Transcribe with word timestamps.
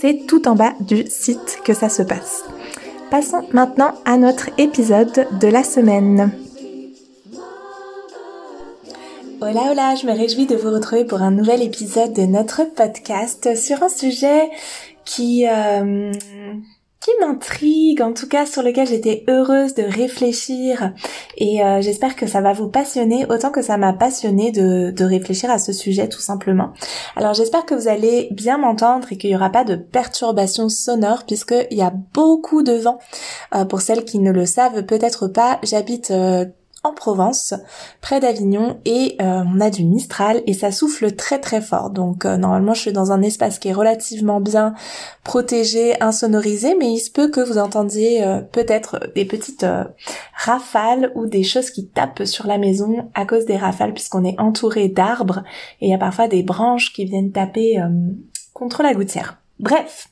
c'est 0.00 0.26
tout 0.26 0.48
en 0.48 0.54
bas 0.54 0.74
du 0.80 1.04
site 1.08 1.60
que 1.64 1.74
ça 1.74 1.88
se 1.88 2.02
passe. 2.02 2.44
Passons 3.10 3.46
maintenant 3.52 3.94
à 4.04 4.16
notre 4.16 4.50
épisode 4.58 5.26
de 5.40 5.48
la 5.48 5.62
semaine. 5.62 6.32
Hola 9.40 9.70
hola, 9.70 9.94
je 9.94 10.06
me 10.06 10.12
réjouis 10.12 10.46
de 10.46 10.56
vous 10.56 10.70
retrouver 10.70 11.04
pour 11.04 11.22
un 11.22 11.30
nouvel 11.30 11.62
épisode 11.62 12.12
de 12.12 12.22
notre 12.22 12.64
podcast 12.74 13.54
sur 13.54 13.82
un 13.82 13.88
sujet 13.88 14.50
qui 15.04 15.46
euh, 15.46 16.10
qui 17.06 17.12
m'intrigue, 17.24 18.02
en 18.02 18.12
tout 18.12 18.26
cas 18.26 18.46
sur 18.46 18.64
lequel 18.64 18.88
j'étais 18.88 19.22
heureuse 19.28 19.74
de 19.74 19.84
réfléchir 19.84 20.92
et 21.36 21.62
euh, 21.62 21.80
j'espère 21.80 22.16
que 22.16 22.26
ça 22.26 22.40
va 22.40 22.52
vous 22.52 22.66
passionner 22.66 23.24
autant 23.28 23.52
que 23.52 23.62
ça 23.62 23.76
m'a 23.76 23.92
passionné 23.92 24.50
de, 24.50 24.90
de 24.90 25.04
réfléchir 25.04 25.48
à 25.48 25.60
ce 25.60 25.72
sujet 25.72 26.08
tout 26.08 26.20
simplement. 26.20 26.72
Alors 27.14 27.32
j'espère 27.32 27.64
que 27.64 27.76
vous 27.76 27.86
allez 27.86 28.26
bien 28.32 28.58
m'entendre 28.58 29.06
et 29.12 29.18
qu'il 29.18 29.30
n'y 29.30 29.36
aura 29.36 29.50
pas 29.50 29.62
de 29.62 29.76
perturbations 29.76 30.68
sonores 30.68 31.22
puisqu'il 31.26 31.78
y 31.78 31.82
a 31.82 31.92
beaucoup 32.12 32.64
de 32.64 32.72
vent. 32.72 32.98
Euh, 33.54 33.64
pour 33.64 33.82
celles 33.82 34.04
qui 34.04 34.18
ne 34.18 34.32
le 34.32 34.44
savent 34.44 34.82
peut-être 34.84 35.28
pas, 35.28 35.60
j'habite 35.62 36.10
euh, 36.10 36.44
en 36.86 36.92
Provence, 36.92 37.54
près 38.00 38.20
d'Avignon, 38.20 38.78
et 38.84 39.16
euh, 39.20 39.42
on 39.46 39.60
a 39.60 39.70
du 39.70 39.84
Mistral 39.84 40.42
et 40.46 40.54
ça 40.54 40.70
souffle 40.70 41.12
très 41.12 41.40
très 41.40 41.60
fort. 41.60 41.90
Donc 41.90 42.24
euh, 42.24 42.36
normalement 42.36 42.74
je 42.74 42.80
suis 42.80 42.92
dans 42.92 43.12
un 43.12 43.22
espace 43.22 43.58
qui 43.58 43.68
est 43.68 43.72
relativement 43.72 44.40
bien 44.40 44.74
protégé, 45.24 46.00
insonorisé, 46.00 46.76
mais 46.78 46.92
il 46.92 46.98
se 46.98 47.10
peut 47.10 47.28
que 47.28 47.40
vous 47.40 47.58
entendiez 47.58 48.24
euh, 48.24 48.40
peut-être 48.40 49.00
des 49.14 49.24
petites 49.24 49.66
rafales 50.34 51.12
ou 51.14 51.26
des 51.26 51.42
choses 51.42 51.70
qui 51.70 51.88
tapent 51.88 52.24
sur 52.24 52.46
la 52.46 52.58
maison 52.58 53.10
à 53.14 53.26
cause 53.26 53.46
des 53.46 53.56
rafales 53.56 53.92
puisqu'on 53.92 54.24
est 54.24 54.38
entouré 54.38 54.88
d'arbres 54.88 55.42
et 55.80 55.86
il 55.86 55.90
y 55.90 55.94
a 55.94 55.98
parfois 55.98 56.28
des 56.28 56.42
branches 56.42 56.92
qui 56.92 57.04
viennent 57.04 57.32
taper 57.32 57.78
contre 58.54 58.82
la 58.82 58.94
gouttière. 58.94 59.38
Bref, 59.58 60.08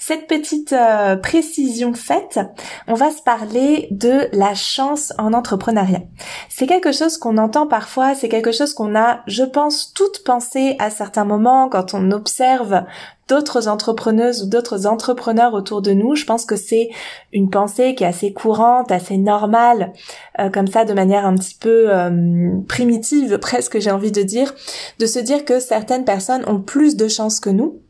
cette 0.00 0.26
petite 0.26 0.72
euh, 0.72 1.14
précision 1.14 1.94
faite, 1.94 2.40
on 2.88 2.94
va 2.94 3.12
se 3.12 3.22
parler 3.22 3.86
de 3.92 4.26
la 4.32 4.54
chance 4.54 5.12
en 5.18 5.34
entrepreneuriat. 5.34 6.02
C'est 6.48 6.66
quelque 6.66 6.90
chose 6.90 7.16
qu'on 7.16 7.38
entend 7.38 7.68
parfois, 7.68 8.16
c'est 8.16 8.28
quelque 8.28 8.50
chose 8.50 8.74
qu'on 8.74 8.96
a, 8.96 9.20
je 9.28 9.44
pense, 9.44 9.92
toutes 9.94 10.24
pensé 10.24 10.74
à 10.80 10.90
certains 10.90 11.24
moments 11.24 11.68
quand 11.68 11.94
on 11.94 12.10
observe 12.10 12.82
d'autres 13.28 13.68
entrepreneuses 13.68 14.42
ou 14.42 14.48
d'autres 14.48 14.88
entrepreneurs 14.88 15.54
autour 15.54 15.80
de 15.80 15.92
nous. 15.92 16.16
Je 16.16 16.24
pense 16.24 16.44
que 16.44 16.56
c'est 16.56 16.88
une 17.32 17.50
pensée 17.50 17.94
qui 17.94 18.02
est 18.02 18.08
assez 18.08 18.32
courante, 18.32 18.90
assez 18.90 19.16
normale, 19.16 19.92
euh, 20.40 20.50
comme 20.50 20.66
ça, 20.66 20.84
de 20.84 20.92
manière 20.92 21.24
un 21.24 21.36
petit 21.36 21.54
peu 21.54 21.94
euh, 21.94 22.50
primitive, 22.66 23.38
presque 23.40 23.78
j'ai 23.78 23.92
envie 23.92 24.12
de 24.12 24.22
dire, 24.22 24.52
de 24.98 25.06
se 25.06 25.20
dire 25.20 25.44
que 25.44 25.60
certaines 25.60 26.04
personnes 26.04 26.42
ont 26.48 26.60
plus 26.60 26.96
de 26.96 27.06
chance 27.06 27.38
que 27.38 27.50
nous 27.50 27.80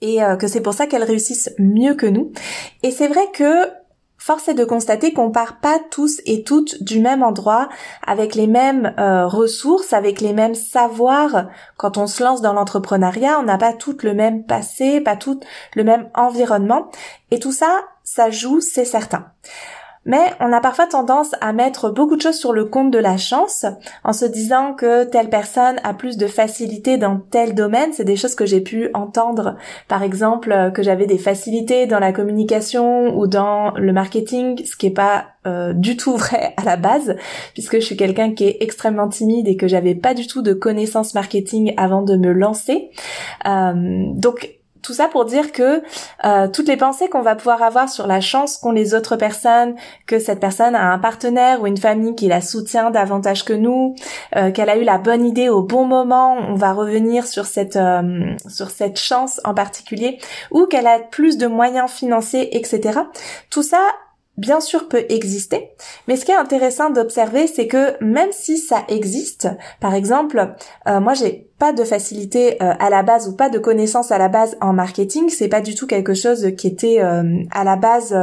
et 0.00 0.22
euh, 0.22 0.36
que 0.36 0.46
c'est 0.46 0.60
pour 0.60 0.74
ça 0.74 0.86
qu'elles 0.86 1.04
réussissent 1.04 1.54
mieux 1.58 1.94
que 1.94 2.06
nous. 2.06 2.32
Et 2.82 2.90
c'est 2.90 3.08
vrai 3.08 3.24
que 3.32 3.70
Force 4.18 4.48
est 4.48 4.54
de 4.54 4.64
constater 4.64 5.12
qu'on 5.12 5.30
part 5.30 5.60
pas 5.60 5.78
tous 5.90 6.20
et 6.24 6.42
toutes 6.42 6.82
du 6.82 7.00
même 7.00 7.22
endroit, 7.22 7.68
avec 8.04 8.34
les 8.34 8.46
mêmes 8.46 8.92
euh, 8.98 9.26
ressources, 9.26 9.92
avec 9.92 10.20
les 10.20 10.32
mêmes 10.32 10.54
savoirs. 10.54 11.48
Quand 11.76 11.96
on 11.96 12.06
se 12.06 12.24
lance 12.24 12.40
dans 12.40 12.52
l'entrepreneuriat, 12.52 13.38
on 13.38 13.44
n'a 13.44 13.58
pas 13.58 13.72
toutes 13.72 14.02
le 14.02 14.14
même 14.14 14.44
passé, 14.44 15.00
pas 15.00 15.16
toutes 15.16 15.44
le 15.74 15.84
même 15.84 16.08
environnement. 16.14 16.90
Et 17.30 17.38
tout 17.38 17.52
ça, 17.52 17.84
ça 18.02 18.30
joue, 18.30 18.60
c'est 18.60 18.84
certain. 18.84 19.26
Mais 20.06 20.32
on 20.40 20.52
a 20.52 20.60
parfois 20.60 20.86
tendance 20.86 21.34
à 21.40 21.52
mettre 21.52 21.90
beaucoup 21.90 22.16
de 22.16 22.22
choses 22.22 22.38
sur 22.38 22.52
le 22.52 22.64
compte 22.64 22.90
de 22.90 22.98
la 22.98 23.16
chance 23.16 23.66
en 24.04 24.12
se 24.12 24.24
disant 24.24 24.72
que 24.72 25.04
telle 25.04 25.28
personne 25.28 25.76
a 25.82 25.92
plus 25.94 26.16
de 26.16 26.26
facilité 26.26 26.96
dans 26.96 27.18
tel 27.18 27.54
domaine. 27.54 27.92
C'est 27.92 28.04
des 28.04 28.16
choses 28.16 28.36
que 28.36 28.46
j'ai 28.46 28.60
pu 28.60 28.88
entendre. 28.94 29.56
Par 29.88 30.02
exemple, 30.02 30.52
euh, 30.52 30.70
que 30.70 30.82
j'avais 30.82 31.06
des 31.06 31.18
facilités 31.18 31.86
dans 31.86 31.98
la 31.98 32.12
communication 32.12 33.16
ou 33.18 33.26
dans 33.26 33.72
le 33.72 33.92
marketing, 33.92 34.64
ce 34.64 34.76
qui 34.76 34.86
est 34.86 34.90
pas 34.90 35.26
euh, 35.46 35.72
du 35.72 35.96
tout 35.96 36.16
vrai 36.16 36.54
à 36.56 36.64
la 36.64 36.76
base, 36.76 37.16
puisque 37.52 37.76
je 37.76 37.84
suis 37.84 37.96
quelqu'un 37.96 38.32
qui 38.32 38.44
est 38.44 38.58
extrêmement 38.60 39.08
timide 39.08 39.48
et 39.48 39.56
que 39.56 39.66
j'avais 39.66 39.96
pas 39.96 40.14
du 40.14 40.26
tout 40.26 40.42
de 40.42 40.52
connaissances 40.52 41.14
marketing 41.14 41.74
avant 41.76 42.02
de 42.02 42.16
me 42.16 42.32
lancer. 42.32 42.90
Euh, 43.46 43.72
donc 44.14 44.56
tout 44.86 44.94
ça 44.94 45.08
pour 45.08 45.24
dire 45.24 45.50
que 45.50 45.82
euh, 46.24 46.46
toutes 46.46 46.68
les 46.68 46.76
pensées 46.76 47.08
qu'on 47.08 47.20
va 47.20 47.34
pouvoir 47.34 47.60
avoir 47.60 47.88
sur 47.88 48.06
la 48.06 48.20
chance 48.20 48.56
qu'ont 48.56 48.70
les 48.70 48.94
autres 48.94 49.16
personnes, 49.16 49.74
que 50.06 50.20
cette 50.20 50.38
personne 50.38 50.76
a 50.76 50.92
un 50.92 50.98
partenaire 51.00 51.60
ou 51.60 51.66
une 51.66 51.76
famille 51.76 52.14
qui 52.14 52.28
la 52.28 52.40
soutient 52.40 52.92
davantage 52.92 53.44
que 53.44 53.52
nous, 53.52 53.96
euh, 54.36 54.52
qu'elle 54.52 54.70
a 54.70 54.76
eu 54.76 54.84
la 54.84 54.98
bonne 54.98 55.26
idée 55.26 55.48
au 55.48 55.62
bon 55.62 55.86
moment, 55.86 56.36
on 56.38 56.54
va 56.54 56.72
revenir 56.72 57.26
sur 57.26 57.46
cette 57.46 57.74
euh, 57.74 58.36
sur 58.46 58.70
cette 58.70 58.96
chance 58.96 59.40
en 59.42 59.54
particulier, 59.54 60.18
ou 60.52 60.66
qu'elle 60.66 60.86
a 60.86 61.00
plus 61.00 61.36
de 61.36 61.48
moyens 61.48 61.90
financiers, 61.90 62.56
etc. 62.56 63.00
Tout 63.50 63.64
ça 63.64 63.80
bien 64.36 64.60
sûr 64.60 64.88
peut 64.88 65.04
exister, 65.08 65.70
mais 66.08 66.16
ce 66.16 66.24
qui 66.24 66.32
est 66.32 66.36
intéressant 66.36 66.90
d'observer, 66.90 67.46
c'est 67.46 67.66
que 67.66 68.02
même 68.02 68.30
si 68.32 68.58
ça 68.58 68.84
existe, 68.88 69.48
par 69.80 69.94
exemple, 69.94 70.54
euh, 70.88 71.00
moi 71.00 71.14
j'ai 71.14 71.48
pas 71.58 71.72
de 71.72 71.84
facilité 71.84 72.62
euh, 72.62 72.74
à 72.78 72.90
la 72.90 73.02
base 73.02 73.28
ou 73.28 73.36
pas 73.36 73.48
de 73.48 73.58
connaissances 73.58 74.12
à 74.12 74.18
la 74.18 74.28
base 74.28 74.56
en 74.60 74.72
marketing, 74.72 75.28
c'est 75.30 75.48
pas 75.48 75.60
du 75.60 75.74
tout 75.74 75.86
quelque 75.86 76.14
chose 76.14 76.52
qui 76.56 76.66
était 76.66 77.00
euh, 77.00 77.42
à 77.50 77.64
la 77.64 77.76
base 77.76 78.14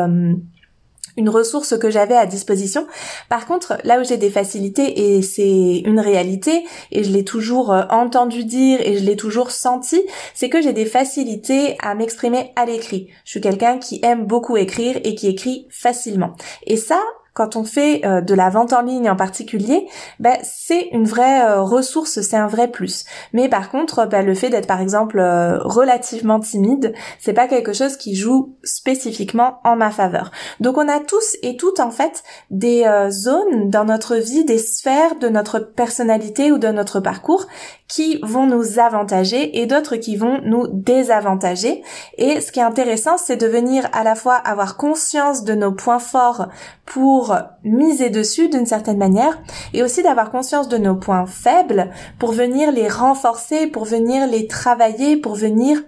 une 1.17 1.29
ressource 1.29 1.77
que 1.77 1.89
j'avais 1.89 2.15
à 2.15 2.25
disposition. 2.25 2.87
Par 3.29 3.45
contre, 3.45 3.77
là 3.83 3.99
où 3.99 4.03
j'ai 4.03 4.17
des 4.17 4.29
facilités 4.29 5.15
et 5.15 5.21
c'est 5.21 5.79
une 5.85 5.99
réalité 5.99 6.65
et 6.91 7.03
je 7.03 7.11
l'ai 7.11 7.23
toujours 7.23 7.71
euh, 7.71 7.83
entendu 7.89 8.43
dire 8.43 8.79
et 8.81 8.97
je 8.97 9.03
l'ai 9.03 9.15
toujours 9.15 9.51
senti, 9.51 10.01
c'est 10.33 10.49
que 10.49 10.61
j'ai 10.61 10.73
des 10.73 10.85
facilités 10.85 11.77
à 11.81 11.95
m'exprimer 11.95 12.51
à 12.55 12.65
l'écrit. 12.65 13.09
Je 13.25 13.31
suis 13.31 13.41
quelqu'un 13.41 13.77
qui 13.77 13.99
aime 14.03 14.25
beaucoup 14.25 14.57
écrire 14.57 14.99
et 15.03 15.15
qui 15.15 15.27
écrit 15.27 15.67
facilement. 15.69 16.33
Et 16.65 16.77
ça, 16.77 16.99
quand 17.33 17.55
on 17.55 17.63
fait 17.63 18.05
euh, 18.05 18.21
de 18.21 18.33
la 18.35 18.49
vente 18.49 18.73
en 18.73 18.81
ligne 18.81 19.09
en 19.09 19.15
particulier, 19.15 19.87
ben, 20.19 20.37
c'est 20.43 20.89
une 20.91 21.05
vraie 21.05 21.43
euh, 21.43 21.61
ressource, 21.61 22.21
c'est 22.21 22.37
un 22.37 22.47
vrai 22.47 22.69
plus. 22.69 23.05
Mais 23.33 23.49
par 23.49 23.69
contre, 23.69 24.05
ben, 24.05 24.25
le 24.25 24.35
fait 24.35 24.49
d'être 24.49 24.67
par 24.67 24.81
exemple 24.81 25.19
euh, 25.19 25.57
relativement 25.59 26.39
timide, 26.39 26.93
c'est 27.19 27.33
pas 27.33 27.47
quelque 27.47 27.73
chose 27.73 27.97
qui 27.97 28.15
joue 28.15 28.55
spécifiquement 28.63 29.59
en 29.63 29.75
ma 29.75 29.89
faveur. 29.89 30.31
Donc 30.59 30.77
on 30.77 30.87
a 30.87 30.99
tous 30.99 31.37
et 31.41 31.57
toutes 31.57 31.79
en 31.79 31.91
fait 31.91 32.23
des 32.51 32.83
zones 33.09 33.69
dans 33.69 33.85
notre 33.85 34.15
vie, 34.15 34.45
des 34.45 34.57
sphères 34.57 35.15
de 35.15 35.29
notre 35.29 35.59
personnalité 35.59 36.51
ou 36.51 36.57
de 36.57 36.67
notre 36.67 36.99
parcours 36.99 37.47
qui 37.87 38.19
vont 38.23 38.47
nous 38.47 38.79
avantager 38.79 39.59
et 39.61 39.65
d'autres 39.65 39.95
qui 39.95 40.15
vont 40.15 40.39
nous 40.43 40.67
désavantager. 40.67 41.83
Et 42.17 42.41
ce 42.41 42.51
qui 42.51 42.59
est 42.59 42.63
intéressant, 42.63 43.17
c'est 43.17 43.37
de 43.37 43.47
venir 43.47 43.87
à 43.93 44.03
la 44.03 44.15
fois 44.15 44.35
avoir 44.35 44.77
conscience 44.77 45.43
de 45.43 45.53
nos 45.53 45.71
points 45.71 45.99
forts 45.99 46.47
pour 46.85 47.22
pour 47.23 47.52
miser 47.63 48.09
dessus 48.09 48.49
d'une 48.49 48.65
certaine 48.65 48.97
manière 48.97 49.41
et 49.73 49.83
aussi 49.83 50.03
d'avoir 50.03 50.31
conscience 50.31 50.67
de 50.67 50.77
nos 50.77 50.95
points 50.95 51.25
faibles 51.25 51.89
pour 52.19 52.31
venir 52.31 52.71
les 52.71 52.87
renforcer, 52.87 53.67
pour 53.67 53.85
venir 53.85 54.27
les 54.27 54.47
travailler, 54.47 55.17
pour 55.17 55.35
venir 55.35 55.79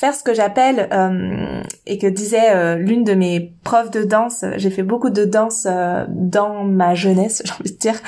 faire 0.00 0.14
ce 0.14 0.22
que 0.22 0.32
j'appelle 0.32 0.88
euh, 0.92 1.62
et 1.86 1.98
que 1.98 2.06
disait 2.06 2.54
euh, 2.54 2.76
l'une 2.76 3.04
de 3.04 3.12
mes 3.12 3.52
profs 3.64 3.90
de 3.90 4.02
danse, 4.02 4.46
j'ai 4.56 4.70
fait 4.70 4.82
beaucoup 4.82 5.10
de 5.10 5.26
danse 5.26 5.66
euh, 5.66 6.06
dans 6.08 6.64
ma 6.64 6.94
jeunesse, 6.94 7.42
j'ai 7.44 7.52
envie 7.52 7.72
de 7.72 7.78
dire. 7.78 8.00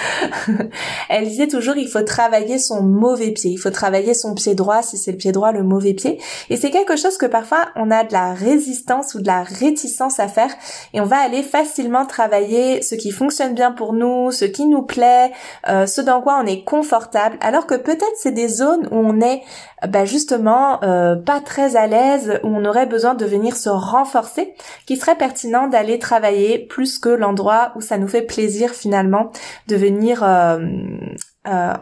Elle 1.10 1.28
disait 1.28 1.48
toujours 1.48 1.76
il 1.76 1.88
faut 1.88 2.02
travailler 2.02 2.58
son 2.58 2.82
mauvais 2.82 3.30
pied, 3.30 3.50
il 3.50 3.58
faut 3.58 3.70
travailler 3.70 4.14
son 4.14 4.34
pied 4.34 4.54
droit 4.54 4.82
si 4.82 4.96
c'est 4.96 5.12
le 5.12 5.18
pied 5.18 5.32
droit 5.32 5.52
le 5.52 5.62
mauvais 5.62 5.92
pied 5.92 6.18
et 6.48 6.56
c'est 6.56 6.70
quelque 6.70 6.96
chose 6.96 7.18
que 7.18 7.26
parfois 7.26 7.66
on 7.76 7.90
a 7.90 8.04
de 8.04 8.12
la 8.12 8.32
résistance 8.32 9.14
ou 9.14 9.20
de 9.20 9.26
la 9.26 9.42
réticence 9.42 10.18
à 10.18 10.28
faire 10.28 10.50
et 10.94 11.00
on 11.00 11.06
va 11.06 11.18
aller 11.18 11.42
facilement 11.42 12.06
travailler 12.06 12.80
ce 12.82 12.94
qui 12.94 13.11
fonctionne 13.12 13.54
bien 13.54 13.72
pour 13.72 13.92
nous, 13.92 14.30
ce 14.32 14.44
qui 14.44 14.66
nous 14.66 14.82
plaît, 14.82 15.32
euh, 15.68 15.86
ce 15.86 16.00
dans 16.00 16.20
quoi 16.20 16.40
on 16.42 16.46
est 16.46 16.64
confortable, 16.64 17.36
alors 17.40 17.66
que 17.66 17.74
peut-être 17.74 18.16
c'est 18.16 18.32
des 18.32 18.48
zones 18.48 18.88
où 18.90 18.96
on 18.96 19.20
est 19.20 19.42
bah 19.88 20.04
justement 20.04 20.82
euh, 20.82 21.16
pas 21.16 21.40
très 21.40 21.76
à 21.76 21.86
l'aise, 21.86 22.40
où 22.42 22.48
on 22.48 22.64
aurait 22.64 22.86
besoin 22.86 23.14
de 23.14 23.24
venir 23.24 23.56
se 23.56 23.68
renforcer, 23.68 24.54
qui 24.86 24.96
serait 24.96 25.16
pertinent 25.16 25.68
d'aller 25.68 25.98
travailler 25.98 26.58
plus 26.58 26.98
que 26.98 27.08
l'endroit 27.08 27.72
où 27.76 27.80
ça 27.80 27.98
nous 27.98 28.08
fait 28.08 28.22
plaisir 28.22 28.70
finalement 28.70 29.30
de 29.68 29.76
venir 29.76 30.22
euh, 30.22 30.58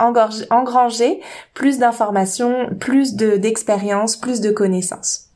engranger 0.00 1.20
plus 1.54 1.78
d'informations, 1.78 2.70
plus 2.78 3.14
d'expérience, 3.14 4.16
plus 4.16 4.40
de 4.40 4.50
connaissances. 4.50 5.29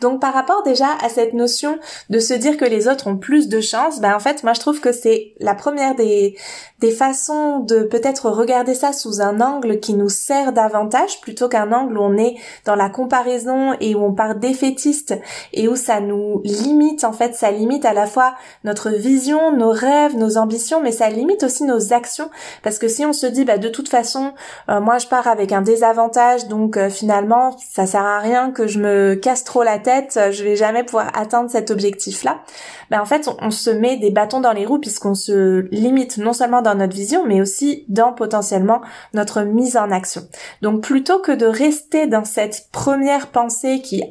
Donc 0.00 0.20
par 0.20 0.32
rapport 0.32 0.62
déjà 0.62 0.88
à 1.02 1.08
cette 1.08 1.34
notion 1.34 1.78
de 2.08 2.18
se 2.18 2.32
dire 2.32 2.56
que 2.56 2.64
les 2.64 2.88
autres 2.88 3.06
ont 3.06 3.16
plus 3.16 3.48
de 3.48 3.60
chance, 3.60 4.00
ben 4.00 4.14
en 4.14 4.20
fait 4.20 4.42
moi 4.42 4.54
je 4.54 4.60
trouve 4.60 4.80
que 4.80 4.92
c'est 4.92 5.34
la 5.40 5.54
première 5.54 5.94
des 5.94 6.36
des 6.78 6.90
façons 6.90 7.58
de 7.58 7.82
peut-être 7.82 8.30
regarder 8.30 8.74
ça 8.74 8.94
sous 8.94 9.20
un 9.20 9.42
angle 9.42 9.80
qui 9.80 9.92
nous 9.92 10.08
sert 10.08 10.52
davantage 10.52 11.20
plutôt 11.20 11.48
qu'un 11.48 11.72
angle 11.72 11.98
où 11.98 12.00
on 12.00 12.16
est 12.16 12.36
dans 12.64 12.74
la 12.74 12.88
comparaison 12.88 13.74
et 13.80 13.94
où 13.94 14.02
on 14.02 14.14
part 14.14 14.36
défaitiste 14.36 15.14
et 15.52 15.68
où 15.68 15.76
ça 15.76 16.00
nous 16.00 16.40
limite 16.44 17.04
en 17.04 17.12
fait 17.12 17.34
ça 17.34 17.50
limite 17.50 17.84
à 17.84 17.92
la 17.92 18.06
fois 18.06 18.34
notre 18.64 18.88
vision, 18.88 19.52
nos 19.52 19.70
rêves, 19.70 20.16
nos 20.16 20.38
ambitions 20.38 20.80
mais 20.80 20.92
ça 20.92 21.10
limite 21.10 21.42
aussi 21.42 21.64
nos 21.64 21.92
actions. 21.92 22.30
Parce 22.62 22.78
que 22.78 22.88
si 22.88 23.04
on 23.04 23.12
se 23.12 23.26
dit 23.26 23.44
bah 23.44 23.58
de 23.58 23.68
toute 23.68 23.90
façon 23.90 24.32
euh, 24.70 24.80
moi 24.80 24.96
je 24.96 25.06
pars 25.06 25.26
avec 25.26 25.52
un 25.52 25.60
désavantage 25.60 26.48
donc 26.48 26.78
euh, 26.78 26.88
finalement 26.88 27.54
ça 27.58 27.84
sert 27.84 28.04
à 28.04 28.18
rien 28.20 28.50
que 28.50 28.66
je 28.66 28.78
me 28.78 29.14
casse 29.14 29.44
trop 29.44 29.62
la 29.62 29.78
tête 29.78 29.89
euh, 30.16 30.32
je 30.32 30.44
vais 30.44 30.56
jamais 30.56 30.84
pouvoir 30.84 31.10
atteindre 31.14 31.50
cet 31.50 31.70
objectif-là, 31.70 32.42
ben 32.90 33.00
en 33.00 33.04
fait, 33.04 33.28
on, 33.40 33.50
se 33.50 33.70
met 33.70 33.96
des 33.96 34.10
bâtons 34.10 34.40
dans 34.40 34.52
les 34.52 34.66
roues 34.66 34.78
puisqu'on 34.78 35.14
se 35.14 35.68
limite 35.70 36.18
non 36.18 36.32
seulement 36.32 36.62
dans 36.62 36.74
notre 36.74 36.94
vision, 36.94 37.24
mais 37.26 37.40
aussi 37.40 37.84
dans 37.88 38.12
potentiellement 38.12 38.80
notre 39.14 39.42
mise 39.42 39.76
en 39.76 39.90
action. 39.90 40.22
Donc 40.62 40.82
plutôt 40.82 41.20
que 41.20 41.32
de 41.32 41.46
rester 41.46 42.06
dans 42.06 42.24
cette 42.24 42.68
première 42.72 43.28
pensée 43.28 43.80
qui 43.82 44.02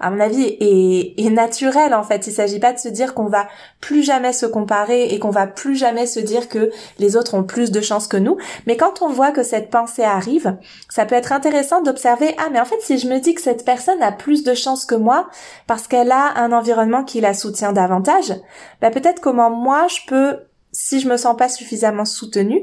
à 0.00 0.10
mon 0.10 0.20
avis, 0.20 0.56
est, 0.60 1.14
est 1.18 1.30
naturel 1.30 1.94
en 1.94 2.02
fait. 2.02 2.26
Il 2.26 2.32
s'agit 2.32 2.60
pas 2.60 2.72
de 2.72 2.78
se 2.78 2.88
dire 2.88 3.14
qu'on 3.14 3.26
va 3.26 3.48
plus 3.80 4.02
jamais 4.02 4.32
se 4.32 4.46
comparer 4.46 5.08
et 5.08 5.18
qu'on 5.18 5.30
va 5.30 5.46
plus 5.46 5.76
jamais 5.76 6.06
se 6.06 6.20
dire 6.20 6.48
que 6.48 6.70
les 6.98 7.16
autres 7.16 7.34
ont 7.34 7.44
plus 7.44 7.70
de 7.70 7.80
chances 7.80 8.06
que 8.06 8.16
nous. 8.16 8.36
Mais 8.66 8.76
quand 8.76 9.02
on 9.02 9.08
voit 9.08 9.32
que 9.32 9.42
cette 9.42 9.70
pensée 9.70 10.04
arrive, 10.04 10.56
ça 10.88 11.06
peut 11.06 11.14
être 11.14 11.32
intéressant 11.32 11.82
d'observer, 11.82 12.34
ah 12.38 12.48
mais 12.52 12.60
en 12.60 12.64
fait 12.64 12.80
si 12.80 12.98
je 12.98 13.08
me 13.08 13.18
dis 13.18 13.34
que 13.34 13.42
cette 13.42 13.64
personne 13.64 14.02
a 14.02 14.12
plus 14.12 14.42
de 14.42 14.54
chances 14.54 14.84
que 14.84 14.94
moi 14.94 15.28
parce 15.66 15.86
qu'elle 15.86 16.12
a 16.12 16.34
un 16.36 16.52
environnement 16.52 17.04
qui 17.04 17.20
la 17.20 17.34
soutient 17.34 17.72
davantage, 17.72 18.32
bah 18.80 18.90
peut-être 18.90 19.20
comment 19.20 19.50
moi 19.50 19.86
je 19.88 20.00
peux, 20.06 20.38
si 20.72 21.00
je 21.00 21.08
me 21.08 21.16
sens 21.16 21.36
pas 21.36 21.48
suffisamment 21.48 22.04
soutenue, 22.04 22.62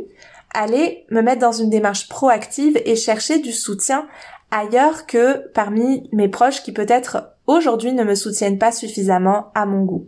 aller 0.54 1.06
me 1.10 1.22
mettre 1.22 1.42
dans 1.42 1.52
une 1.52 1.70
démarche 1.70 2.08
proactive 2.08 2.80
et 2.86 2.96
chercher 2.96 3.40
du 3.40 3.52
soutien 3.52 4.08
ailleurs 4.52 5.06
que 5.06 5.50
parmi 5.54 6.10
mes 6.14 6.30
proches 6.30 6.64
qui 6.64 6.72
peut-être 6.72 7.30
aujourd'hui 7.48 7.94
ne 7.94 8.04
me 8.04 8.16
soutiennent 8.16 8.60
pas 8.60 8.72
suffisamment 8.72 9.52
à 9.56 9.66
mon 9.66 9.84
goût. 9.84 10.08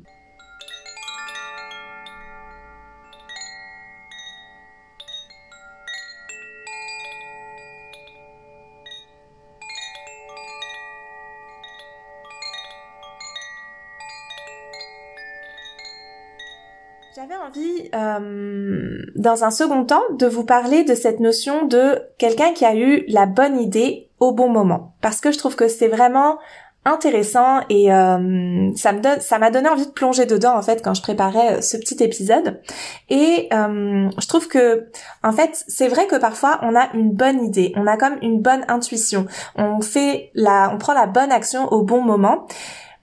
Euh, 18.00 19.02
dans 19.16 19.44
un 19.44 19.52
second 19.52 19.86
temps, 19.86 20.04
de 20.18 20.28
vous 20.28 20.46
parler 20.46 20.84
de 20.84 20.96
cette 20.96 21.20
notion 21.20 21.66
de 21.66 22.02
quelqu'un 22.18 22.54
qui 22.54 22.66
a 22.66 22.76
eu 22.76 23.04
la 23.08 23.26
bonne 23.26 23.60
idée 23.60 24.10
au 24.20 24.32
bon 24.32 24.50
moment. 24.50 24.96
Parce 25.02 25.22
que 25.22 25.32
je 25.32 25.38
trouve 25.38 25.56
que 25.56 25.68
c'est 25.68 25.88
vraiment 25.88 26.40
intéressant 26.86 27.60
et 27.70 27.92
euh, 27.92 28.72
ça 28.76 28.94
me 28.94 29.02
donne 29.02 29.20
ça 29.20 29.38
m'a 29.38 29.52
donné 29.52 29.68
envie 29.68 29.86
de 29.86 29.92
plonger 29.92 30.26
dedans 30.26 30.56
en 30.58 30.62
fait 30.62 30.82
quand 30.82 30.94
je 30.94 31.02
préparais 31.02 31.62
ce 31.62 31.78
petit 31.78 32.02
épisode. 32.02 32.62
Et 33.10 33.50
euh, 33.54 34.10
je 34.18 34.28
trouve 34.28 34.48
que 34.48 34.88
en 35.22 35.34
fait 35.34 35.64
c'est 35.68 35.90
vrai 35.90 36.08
que 36.08 36.16
parfois 36.16 36.60
on 36.62 36.76
a 36.76 36.90
une 36.94 37.12
bonne 37.12 37.44
idée 37.44 37.74
on 37.76 37.86
a 37.86 37.98
comme 37.98 38.18
une 38.22 38.42
bonne 38.42 38.64
intuition. 38.70 39.26
On 39.56 39.82
fait 39.82 40.32
la 40.36 40.72
on 40.74 40.78
prend 40.78 40.94
la 40.94 41.06
bonne 41.06 41.32
action 41.32 41.68
au 41.68 41.84
bon 41.84 42.02
moment. 42.02 42.48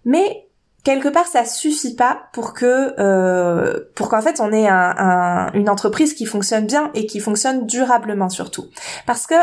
Mais 0.07 0.46
quelque 0.87 1.09
part 1.09 1.27
ça 1.27 1.45
suffit 1.45 1.97
pas 1.97 2.29
pour 2.33 2.55
que 2.55 2.95
euh, 3.01 3.81
pour 3.97 4.09
qu'en 4.09 4.23
fait 4.23 4.39
on 4.39 4.53
ait 4.53 4.69
un, 4.69 5.51
une 5.53 5.69
entreprise 5.69 6.15
qui 6.15 6.27
fonctionne 6.27 6.65
bien 6.67 6.93
et 6.95 7.07
qui 7.07 7.19
fonctionne 7.19 7.67
durablement 7.67 8.29
surtout. 8.29 8.67
Parce 9.05 9.27
que 9.27 9.35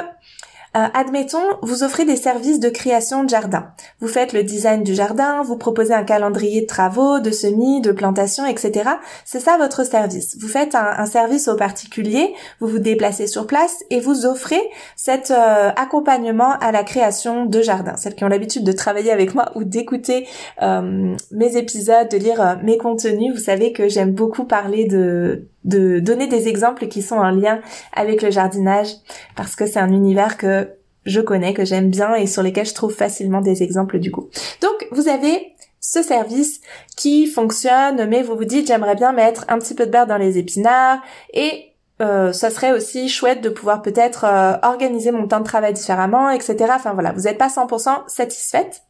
euh, 0.76 0.88
admettons, 0.94 1.44
vous 1.62 1.84
offrez 1.84 2.04
des 2.04 2.16
services 2.16 2.60
de 2.60 2.70
création 2.70 3.24
de 3.24 3.30
jardin. 3.30 3.68
Vous 4.00 4.08
faites 4.08 4.34
le 4.34 4.44
design 4.44 4.84
du 4.84 4.96
jardin, 4.96 5.44
vous 5.44 5.56
proposez 5.56 5.94
un 5.94 6.04
calendrier 6.04 6.62
de 6.62 6.66
travaux, 6.66 7.20
de 7.20 7.30
semis, 7.30 7.82
de 7.82 7.92
plantations, 7.92 8.46
etc. 8.46 8.90
C'est 9.24 9.40
ça 9.40 9.58
votre 9.58 9.86
service. 9.86 10.36
Vous 10.40 10.48
faites 10.48 10.74
un, 10.74 11.06
service 11.06 11.48
au 11.48 11.56
particulier, 11.56 12.34
vous 12.60 12.68
vous 12.68 12.80
déplacez 12.80 13.28
sur 13.28 13.46
place 13.46 13.84
et 13.92 14.00
vous 14.00 14.26
offrez 14.26 14.62
cet 14.96 15.30
euh, 15.30 15.70
accompagnement 15.76 16.54
à 16.60 16.72
la 16.72 16.84
création 16.84 17.46
de 17.46 17.62
jardin. 17.62 17.96
Celles 17.98 18.16
qui 18.16 18.24
ont 18.24 18.30
l'habitude 18.30 18.64
de 18.64 18.72
travailler 18.72 19.12
avec 19.12 19.36
moi 19.36 19.52
ou 19.56 19.64
d'écouter 19.64 20.28
euh, 20.64 21.16
mes 21.32 21.56
épisodes, 21.58 22.10
de 22.10 22.18
lire 22.18 22.60
mes 22.64 22.78
contenus, 22.78 23.34
vous 23.34 23.44
savez 23.44 23.74
que 23.74 23.88
j'aime 23.90 24.12
beaucoup 24.12 24.46
parler 24.46 24.86
de 24.86 25.48
de 25.66 26.00
donner 26.00 26.28
des 26.28 26.48
exemples 26.48 26.88
qui 26.88 27.02
sont 27.02 27.18
en 27.18 27.32
lien 27.32 27.62
avec 27.94 28.22
le 28.22 28.32
jardinage 28.32 28.90
parce 29.36 29.56
que 29.56 29.66
c'est 29.66 29.80
un 29.80 29.92
univers 29.92 30.38
que 30.38 30.70
je 31.06 31.22
connais, 31.22 31.54
que 31.54 31.66
j'aime 31.66 31.90
bien 31.90 32.16
et 32.16 32.28
sur 32.28 32.44
lesquels 32.44 32.66
je 32.66 32.74
trouve 32.74 32.94
facilement 32.94 33.42
des 33.42 33.64
exemples 33.64 34.00
du 34.00 34.12
coup. 34.12 34.30
Donc 34.62 34.88
vous 34.92 35.08
avez 35.08 35.54
ce 35.80 36.02
service 36.02 36.62
qui 36.96 37.28
fonctionne, 37.28 38.08
mais 38.08 38.24
vous 38.24 38.36
vous 38.36 38.46
dites 38.46 38.68
j'aimerais 38.68 38.96
bien 38.96 39.12
mettre 39.12 39.46
un 39.50 39.60
petit 39.60 39.76
peu 39.76 39.86
de 39.86 39.92
beurre 39.92 40.08
dans 40.08 40.18
les 40.18 40.38
épinards 40.38 41.00
et 41.34 41.74
euh, 42.02 42.32
ça 42.32 42.50
serait 42.50 42.72
aussi 42.72 43.10
chouette 43.10 43.42
de 43.42 43.50
pouvoir 43.50 43.82
peut-être 43.82 44.26
euh, 44.26 44.56
organiser 44.64 45.12
mon 45.12 45.28
temps 45.28 45.40
de 45.40 45.46
travail 45.46 45.74
différemment, 45.74 46.30
etc. 46.30 46.56
Enfin 46.70 46.94
voilà, 46.94 47.12
vous 47.12 47.22
n'êtes 47.22 47.38
pas 47.38 47.50
100% 47.50 48.08
satisfaite 48.08 48.84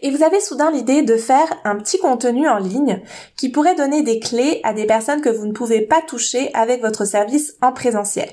et 0.00 0.10
vous 0.10 0.22
avez 0.22 0.40
soudain 0.40 0.70
l'idée 0.70 1.02
de 1.02 1.16
faire 1.16 1.52
un 1.64 1.76
petit 1.76 1.98
contenu 1.98 2.48
en 2.48 2.58
ligne 2.58 3.02
qui 3.36 3.50
pourrait 3.50 3.74
donner 3.74 4.02
des 4.02 4.20
clés 4.20 4.60
à 4.64 4.72
des 4.72 4.86
personnes 4.86 5.20
que 5.20 5.28
vous 5.28 5.46
ne 5.46 5.52
pouvez 5.52 5.82
pas 5.82 6.00
toucher 6.00 6.50
avec 6.54 6.80
votre 6.80 7.04
service 7.04 7.56
en 7.60 7.72
présentiel. 7.72 8.28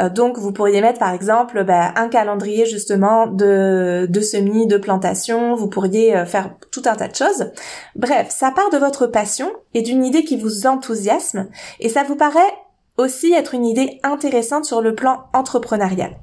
Euh, 0.00 0.08
donc 0.08 0.38
vous 0.38 0.52
pourriez 0.52 0.80
mettre 0.80 0.98
par 0.98 1.12
exemple 1.12 1.64
bah, 1.64 1.92
un 1.96 2.08
calendrier 2.08 2.66
justement 2.66 3.26
de, 3.26 4.06
de 4.08 4.20
semis, 4.20 4.66
de 4.66 4.76
plantation, 4.76 5.54
vous 5.54 5.68
pourriez 5.68 6.16
euh, 6.16 6.26
faire 6.26 6.50
tout 6.70 6.82
un 6.86 6.96
tas 6.96 7.08
de 7.08 7.14
choses. 7.14 7.52
Bref, 7.94 8.28
ça 8.30 8.50
part 8.50 8.70
de 8.70 8.78
votre 8.78 9.06
passion 9.06 9.50
et 9.72 9.82
d'une 9.82 10.04
idée 10.04 10.24
qui 10.24 10.36
vous 10.36 10.66
enthousiasme 10.66 11.48
et 11.80 11.88
ça 11.88 12.02
vous 12.02 12.16
paraît 12.16 12.40
aussi 12.96 13.32
être 13.32 13.54
une 13.54 13.66
idée 13.66 13.98
intéressante 14.04 14.64
sur 14.64 14.80
le 14.80 14.94
plan 14.94 15.24
entrepreneurial. 15.32 16.16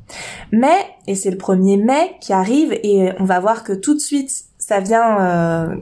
Mais, 0.53 0.87
et 1.05 1.15
c'est 1.15 1.31
le 1.31 1.37
premier 1.37 1.75
mai 1.75 2.15
qui 2.21 2.31
arrive 2.31 2.71
et 2.71 3.11
on 3.19 3.25
va 3.25 3.41
voir 3.41 3.65
que 3.65 3.73
tout 3.73 3.93
de 3.93 3.99
suite 3.99 4.45
ça 4.61 4.79
vient 4.79 5.19
euh, 5.19 5.75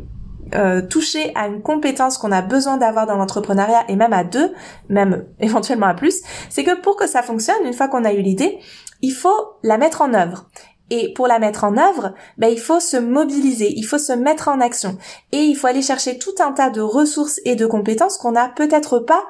euh, 0.56 0.82
toucher 0.82 1.32
à 1.36 1.48
une 1.48 1.62
compétence 1.62 2.18
qu'on 2.18 2.32
a 2.32 2.42
besoin 2.42 2.78
d'avoir 2.78 3.06
dans 3.06 3.18
l'entrepreneuriat 3.18 3.84
et 3.90 3.96
même 3.96 4.14
à 4.14 4.24
deux, 4.24 4.52
même 4.88 5.26
éventuellement 5.40 5.86
à 5.88 5.94
plus, 5.94 6.22
c'est 6.50 6.64
que 6.64 6.80
pour 6.82 6.96
que 6.96 7.06
ça 7.06 7.22
fonctionne, 7.22 7.64
une 7.66 7.74
fois 7.74 7.90
qu'on 7.90 8.06
a 8.06 8.14
eu 8.14 8.22
l'idée, 8.22 8.58
il 9.02 9.12
faut 9.12 9.58
la 9.64 9.78
mettre 9.78 10.02
en 10.02 10.14
œuvre. 10.14 10.50
Et 10.92 11.14
pour 11.14 11.28
la 11.28 11.38
mettre 11.38 11.66
en 11.66 11.78
œuvre, 11.78 12.16
ben, 12.40 12.48
il 12.48 12.60
faut 12.60 12.80
se 12.80 12.98
mobiliser, 12.98 13.72
il 13.76 13.84
faut 13.84 14.00
se 14.00 14.14
mettre 14.14 14.48
en 14.48 14.60
action. 14.60 14.98
Et 15.32 15.42
il 15.42 15.56
faut 15.56 15.68
aller 15.68 15.84
chercher 15.84 16.18
tout 16.18 16.34
un 16.40 16.52
tas 16.52 16.72
de 16.72 16.82
ressources 16.82 17.40
et 17.46 17.56
de 17.56 17.68
compétences 17.68 18.18
qu'on 18.18 18.32
n'a 18.32 18.50
peut-être 18.50 18.98
pas 18.98 19.24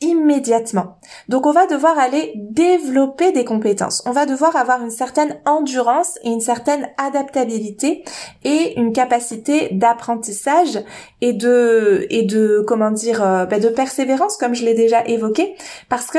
immédiatement. 0.00 0.98
Donc 1.28 1.46
on 1.46 1.52
va 1.52 1.66
devoir 1.66 1.98
aller 1.98 2.32
développer 2.36 3.32
des 3.32 3.44
compétences. 3.44 4.02
On 4.06 4.12
va 4.12 4.26
devoir 4.26 4.56
avoir 4.56 4.82
une 4.82 4.90
certaine 4.90 5.40
endurance 5.46 6.18
et 6.22 6.30
une 6.30 6.40
certaine 6.40 6.88
adaptabilité 6.98 8.04
et 8.44 8.78
une 8.78 8.92
capacité 8.92 9.70
d'apprentissage 9.72 10.82
et 11.20 11.32
de 11.32 12.06
et 12.10 12.22
de 12.22 12.64
comment 12.66 12.90
dire 12.90 13.22
euh, 13.22 13.46
ben 13.46 13.60
de 13.60 13.68
persévérance 13.68 14.36
comme 14.36 14.54
je 14.54 14.64
l'ai 14.64 14.74
déjà 14.74 15.04
évoqué 15.06 15.54
parce 15.88 16.06
que 16.06 16.18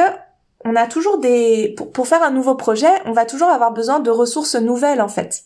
on 0.63 0.75
a 0.75 0.87
toujours 0.87 1.19
des 1.19 1.75
pour, 1.77 1.91
pour 1.91 2.07
faire 2.07 2.23
un 2.23 2.31
nouveau 2.31 2.55
projet, 2.55 2.91
on 3.05 3.11
va 3.11 3.25
toujours 3.25 3.49
avoir 3.49 3.71
besoin 3.71 3.99
de 3.99 4.09
ressources 4.09 4.55
nouvelles 4.55 5.01
en 5.01 5.09
fait. 5.09 5.43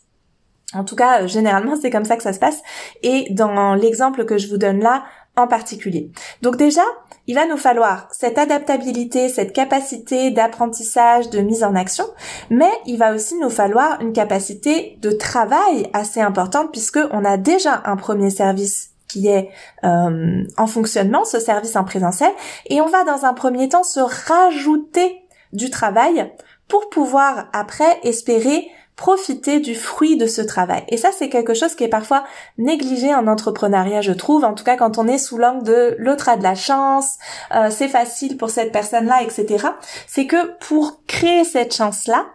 En 0.74 0.84
tout 0.84 0.96
cas, 0.96 1.26
généralement, 1.26 1.76
c'est 1.82 1.90
comme 1.90 2.06
ça 2.06 2.16
que 2.16 2.22
ça 2.22 2.32
se 2.32 2.40
passe. 2.40 2.62
Et 3.02 3.26
dans 3.32 3.74
l'exemple 3.74 4.26
que 4.26 4.38
je 4.38 4.48
vous 4.48 4.58
donne 4.58 4.82
là, 4.82 5.04
en 5.40 5.48
particulier. 5.48 6.12
Donc 6.42 6.58
déjà, 6.58 6.84
il 7.28 7.36
va 7.36 7.46
nous 7.46 7.58
falloir 7.58 8.08
cette 8.12 8.38
adaptabilité, 8.38 9.30
cette 9.30 9.54
capacité 9.54 10.32
d'apprentissage, 10.32 11.30
de 11.30 11.40
mise 11.42 11.64
en 11.64 11.76
action, 11.76 12.06
mais 12.50 12.72
il 12.86 12.98
va 12.98 13.14
aussi 13.14 13.36
nous 13.36 13.50
falloir 13.50 14.02
une 14.02 14.14
capacité 14.14 14.98
de 15.02 15.12
travail 15.12 15.90
assez 15.94 16.22
importante 16.22 16.72
puisque 16.72 17.00
on 17.12 17.24
a 17.24 17.38
déjà 17.38 17.82
un 17.86 17.96
premier 17.96 18.30
service 18.30 18.92
qui 19.08 19.28
est 19.28 19.50
euh, 19.84 20.44
en 20.58 20.68
fonctionnement, 20.68 21.26
ce 21.26 21.40
service 21.40 21.76
en 21.76 21.84
présentiel, 21.84 22.32
et 22.68 22.80
on 22.80 22.88
va 22.88 23.04
dans 23.04 23.26
un 23.26 23.34
premier 23.34 23.68
temps 23.68 23.84
se 23.84 24.00
rajouter 24.00 25.22
du 25.52 25.70
travail 25.70 26.32
pour 26.68 26.90
pouvoir 26.90 27.48
après 27.52 28.00
espérer 28.04 28.70
profiter 29.00 29.62
du 29.62 29.76
fruit 29.76 30.18
de 30.18 30.28
ce 30.28 30.42
travail. 30.42 30.84
Et 30.90 30.98
ça, 30.98 31.12
c'est 31.18 31.30
quelque 31.30 31.54
chose 31.54 31.74
qui 31.74 31.86
est 31.86 31.90
parfois 31.90 32.26
négligé 32.58 33.16
en 33.16 33.28
entrepreneuriat, 33.28 34.02
je 34.02 34.12
trouve. 34.12 34.44
En 34.44 34.54
tout 34.54 34.66
cas, 34.66 34.76
quand 34.76 34.98
on 34.98 35.08
est 35.08 35.18
sous 35.18 35.38
l'angle 35.38 35.64
de 35.64 35.96
l'autre 36.00 36.28
a 36.28 36.36
de 36.36 36.44
la 36.44 36.54
chance, 36.54 37.18
euh, 37.56 37.70
c'est 37.70 37.88
facile 37.88 38.36
pour 38.36 38.50
cette 38.50 38.74
personne-là, 38.74 39.24
etc. 39.24 39.68
C'est 40.06 40.28
que 40.28 40.58
pour 40.68 41.06
créer 41.08 41.46
cette 41.46 41.74
chance-là, 41.74 42.26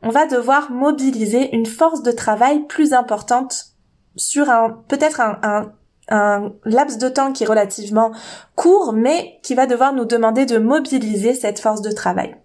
on 0.00 0.10
va 0.10 0.26
devoir 0.26 0.70
mobiliser 0.70 1.56
une 1.56 1.66
force 1.66 2.02
de 2.02 2.12
travail 2.12 2.68
plus 2.68 2.92
importante 2.92 3.72
sur 4.14 4.48
un 4.48 4.84
peut-être 4.86 5.20
un, 5.20 5.40
un 5.42 5.72
un 6.08 6.52
laps 6.64 6.98
de 6.98 7.08
temps 7.08 7.32
qui 7.32 7.44
est 7.44 7.46
relativement 7.46 8.12
court, 8.54 8.92
mais 8.92 9.38
qui 9.42 9.54
va 9.54 9.66
devoir 9.66 9.92
nous 9.92 10.04
demander 10.04 10.46
de 10.46 10.58
mobiliser 10.58 11.32
cette 11.32 11.60
force 11.60 11.80
de 11.80 11.92
travail. 11.92 12.36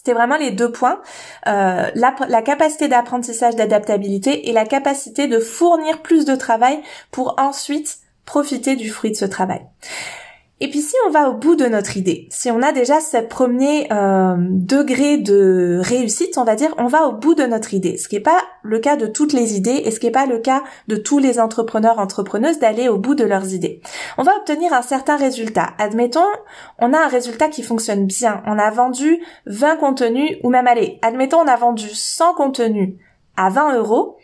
C'était 0.00 0.14
vraiment 0.14 0.38
les 0.38 0.50
deux 0.50 0.72
points, 0.72 0.98
euh, 1.46 1.90
la, 1.94 2.14
la, 2.26 2.40
capacité 2.40 2.88
d'apprentissage 2.88 3.54
d'adaptabilité 3.54 4.48
et 4.48 4.52
la 4.54 4.64
capacité 4.64 5.28
de 5.28 5.38
fournir 5.38 6.00
plus 6.00 6.24
de 6.24 6.34
travail 6.36 6.80
pour 7.10 7.34
ensuite 7.38 7.98
profiter 8.24 8.76
du 8.76 8.88
fruit 8.88 9.10
de 9.10 9.16
ce 9.16 9.26
travail. 9.26 9.60
Et 10.62 10.68
puis 10.68 10.82
si 10.82 10.94
on 11.06 11.10
va 11.10 11.30
au 11.30 11.32
bout 11.32 11.56
de 11.56 11.64
notre 11.64 11.96
idée, 11.96 12.28
si 12.30 12.50
on 12.50 12.60
a 12.60 12.72
déjà 12.72 13.00
ce 13.00 13.16
premier 13.16 13.90
euh, 13.90 14.36
degré 14.38 15.16
de 15.16 15.80
réussite, 15.82 16.36
on 16.36 16.44
va 16.44 16.54
dire, 16.54 16.74
on 16.76 16.86
va 16.86 17.06
au 17.06 17.12
bout 17.12 17.34
de 17.34 17.44
notre 17.44 17.72
idée. 17.72 17.96
Ce 17.96 18.08
qui 18.08 18.16
n'est 18.16 18.20
pas 18.20 18.42
le 18.62 18.78
cas 18.78 18.96
de 18.96 19.06
toutes 19.06 19.32
les 19.32 19.56
idées 19.56 19.82
et 19.84 19.90
ce 19.90 19.98
qui 19.98 20.06
n'est 20.06 20.12
pas 20.12 20.26
le 20.26 20.38
cas 20.38 20.62
de 20.86 20.96
tous 20.96 21.18
les 21.18 21.40
entrepreneurs, 21.40 21.98
entrepreneuses 21.98 22.58
d'aller 22.58 22.90
au 22.90 22.98
bout 22.98 23.14
de 23.14 23.24
leurs 23.24 23.54
idées. 23.54 23.80
On 24.18 24.22
va 24.22 24.36
obtenir 24.36 24.74
un 24.74 24.82
certain 24.82 25.16
résultat. 25.16 25.70
Admettons, 25.78 26.20
on 26.78 26.92
a 26.92 26.98
un 26.98 27.08
résultat 27.08 27.48
qui 27.48 27.62
fonctionne 27.62 28.04
bien. 28.04 28.42
On 28.46 28.58
a 28.58 28.70
vendu 28.70 29.22
20 29.46 29.76
contenus 29.76 30.36
ou 30.44 30.50
même 30.50 30.66
allez, 30.66 30.98
admettons 31.00 31.38
on 31.38 31.48
a 31.48 31.56
vendu 31.56 31.88
100 31.88 32.34
contenus 32.34 32.96
à 33.38 33.48
20 33.48 33.76
euros 33.76 34.18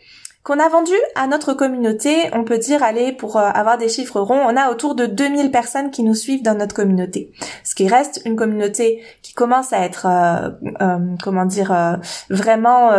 qu'on 0.47 0.59
a 0.59 0.69
vendu 0.69 0.93
à 1.15 1.27
notre 1.27 1.53
communauté, 1.53 2.29
on 2.31 2.45
peut 2.45 2.57
dire, 2.57 2.81
allez, 2.81 3.11
pour 3.11 3.35
euh, 3.35 3.49
avoir 3.53 3.77
des 3.77 3.89
chiffres 3.89 4.21
ronds, 4.21 4.39
on 4.47 4.55
a 4.55 4.71
autour 4.71 4.95
de 4.95 5.05
2000 5.05 5.51
personnes 5.51 5.91
qui 5.91 6.03
nous 6.03 6.13
suivent 6.13 6.41
dans 6.41 6.55
notre 6.55 6.73
communauté. 6.73 7.33
Ce 7.65 7.75
qui 7.75 7.89
reste 7.89 8.21
une 8.23 8.37
communauté 8.37 9.03
qui 9.21 9.33
commence 9.33 9.73
à 9.73 9.79
être, 9.81 10.05
euh, 10.05 10.51
euh, 10.81 10.99
comment 11.21 11.43
dire, 11.43 11.99
vraiment 12.29 12.91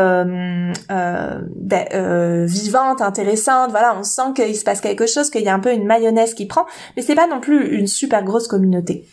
vivante, 2.44 3.00
intéressante. 3.00 3.70
Voilà, 3.70 3.96
on 3.98 4.02
sent 4.02 4.34
qu'il 4.36 4.54
se 4.54 4.64
passe 4.64 4.82
quelque 4.82 5.06
chose, 5.06 5.30
qu'il 5.30 5.42
y 5.42 5.48
a 5.48 5.54
un 5.54 5.60
peu 5.60 5.72
une 5.72 5.86
mayonnaise 5.86 6.34
qui 6.34 6.44
prend, 6.44 6.66
mais 6.96 7.02
c'est 7.02 7.14
pas 7.14 7.26
non 7.26 7.40
plus 7.40 7.78
une 7.78 7.86
super 7.86 8.24
grosse 8.24 8.46
communauté. 8.46 9.06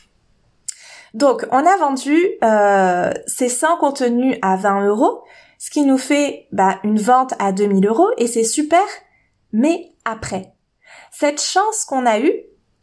Donc, 1.13 1.45
on 1.51 1.59
a 1.59 1.77
vendu 1.77 2.17
ces 3.27 3.47
100 3.47 3.77
contenus 3.77 4.37
à 4.41 4.57
20 4.57 4.87
euros 4.87 5.23
ce 5.65 5.71
qui 5.71 5.81
nous 5.81 5.97
fait 5.97 6.47
bah, 6.51 6.79
une 6.83 6.99
vente 6.99 7.33
à 7.39 7.51
2000 7.51 7.87
euros 7.87 8.11
et 8.19 8.27
c'est 8.27 8.43
super, 8.43 8.83
mais 9.51 9.93
après. 10.05 10.53
Cette 11.11 11.41
chance 11.41 11.85
qu'on 11.85 12.05
a 12.05 12.19
eue, 12.19 12.33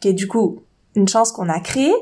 qui 0.01 0.09
est 0.09 0.13
du 0.13 0.27
coup 0.27 0.65
une 0.97 1.07
chance 1.07 1.31
qu'on 1.31 1.49
a 1.49 1.61
créée, 1.61 1.95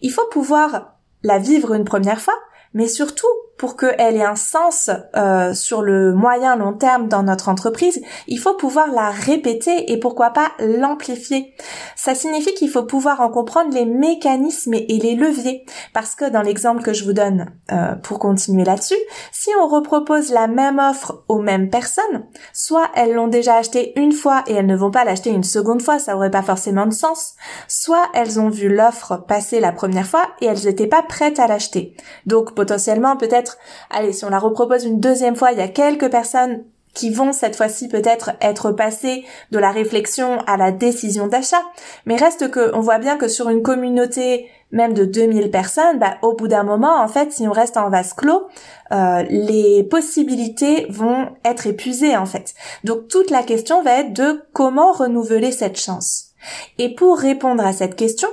il 0.00 0.10
faut 0.10 0.26
pouvoir 0.30 0.96
la 1.22 1.38
vivre 1.38 1.74
une 1.74 1.84
première 1.84 2.18
fois, 2.18 2.32
mais 2.74 2.88
surtout 2.88 3.28
pour 3.62 3.76
qu'elle 3.76 4.16
ait 4.16 4.24
un 4.24 4.34
sens 4.34 4.90
euh, 5.14 5.54
sur 5.54 5.82
le 5.82 6.12
moyen 6.12 6.56
long 6.56 6.72
terme 6.72 7.06
dans 7.06 7.22
notre 7.22 7.48
entreprise, 7.48 8.02
il 8.26 8.40
faut 8.40 8.54
pouvoir 8.54 8.88
la 8.88 9.10
répéter 9.10 9.92
et 9.92 10.00
pourquoi 10.00 10.30
pas 10.30 10.50
l'amplifier. 10.58 11.54
Ça 11.94 12.16
signifie 12.16 12.54
qu'il 12.54 12.70
faut 12.70 12.82
pouvoir 12.82 13.20
en 13.20 13.28
comprendre 13.28 13.72
les 13.72 13.84
mécanismes 13.84 14.74
et 14.74 14.98
les 15.00 15.14
leviers. 15.14 15.64
Parce 15.94 16.16
que 16.16 16.28
dans 16.28 16.42
l'exemple 16.42 16.82
que 16.82 16.92
je 16.92 17.04
vous 17.04 17.12
donne 17.12 17.52
euh, 17.70 17.94
pour 17.94 18.18
continuer 18.18 18.64
là-dessus, 18.64 18.98
si 19.30 19.50
on 19.60 19.68
repropose 19.68 20.32
la 20.32 20.48
même 20.48 20.80
offre 20.80 21.22
aux 21.28 21.40
mêmes 21.40 21.70
personnes, 21.70 22.24
soit 22.52 22.90
elles 22.96 23.12
l'ont 23.12 23.28
déjà 23.28 23.54
acheté 23.54 23.92
une 23.94 24.10
fois 24.10 24.42
et 24.48 24.54
elles 24.54 24.66
ne 24.66 24.74
vont 24.74 24.90
pas 24.90 25.04
l'acheter 25.04 25.30
une 25.30 25.44
seconde 25.44 25.82
fois, 25.82 26.00
ça 26.00 26.16
aurait 26.16 26.32
pas 26.32 26.42
forcément 26.42 26.86
de 26.86 26.92
sens, 26.92 27.34
soit 27.68 28.08
elles 28.12 28.40
ont 28.40 28.48
vu 28.48 28.68
l'offre 28.68 29.24
passer 29.28 29.60
la 29.60 29.70
première 29.70 30.08
fois 30.08 30.26
et 30.40 30.46
elles 30.46 30.64
n'étaient 30.64 30.88
pas 30.88 31.04
prêtes 31.04 31.38
à 31.38 31.46
l'acheter. 31.46 31.96
Donc 32.26 32.56
potentiellement 32.62 33.16
peut-être 33.16 33.58
allez, 33.90 34.12
si 34.12 34.24
on 34.24 34.30
la 34.30 34.38
repropose 34.38 34.84
une 34.84 35.00
deuxième 35.00 35.34
fois, 35.34 35.50
il 35.50 35.58
y 35.58 35.62
a 35.62 35.68
quelques 35.68 36.10
personnes 36.10 36.62
qui 36.94 37.10
vont 37.10 37.32
cette 37.32 37.56
fois-ci 37.56 37.88
peut-être 37.88 38.32
être 38.40 38.70
passées 38.70 39.24
de 39.50 39.58
la 39.58 39.70
réflexion 39.70 40.38
à 40.46 40.56
la 40.56 40.70
décision 40.70 41.26
d'achat. 41.26 41.62
Mais 42.06 42.16
reste 42.16 42.50
que, 42.50 42.74
on 42.74 42.80
voit 42.80 42.98
bien 42.98 43.16
que 43.16 43.28
sur 43.28 43.48
une 43.48 43.62
communauté 43.62 44.48
même 44.72 44.94
de 44.94 45.04
2000 45.04 45.50
personnes, 45.50 45.98
bah, 45.98 46.16
au 46.22 46.34
bout 46.34 46.48
d'un 46.48 46.62
moment, 46.62 47.02
en 47.02 47.08
fait, 47.08 47.32
si 47.32 47.46
on 47.46 47.52
reste 47.52 47.76
en 47.76 47.90
vase 47.90 48.14
clos, 48.14 48.46
euh, 48.92 49.22
les 49.28 49.82
possibilités 49.84 50.86
vont 50.88 51.28
être 51.44 51.66
épuisées, 51.66 52.16
en 52.16 52.26
fait. 52.26 52.54
Donc, 52.84 53.08
toute 53.08 53.30
la 53.30 53.42
question 53.42 53.82
va 53.82 54.00
être 54.00 54.14
de 54.14 54.42
comment 54.52 54.92
renouveler 54.92 55.52
cette 55.52 55.78
chance. 55.78 56.28
Et 56.78 56.94
pour 56.94 57.18
répondre 57.18 57.64
à 57.64 57.72
cette 57.72 57.96
question, 57.96 58.28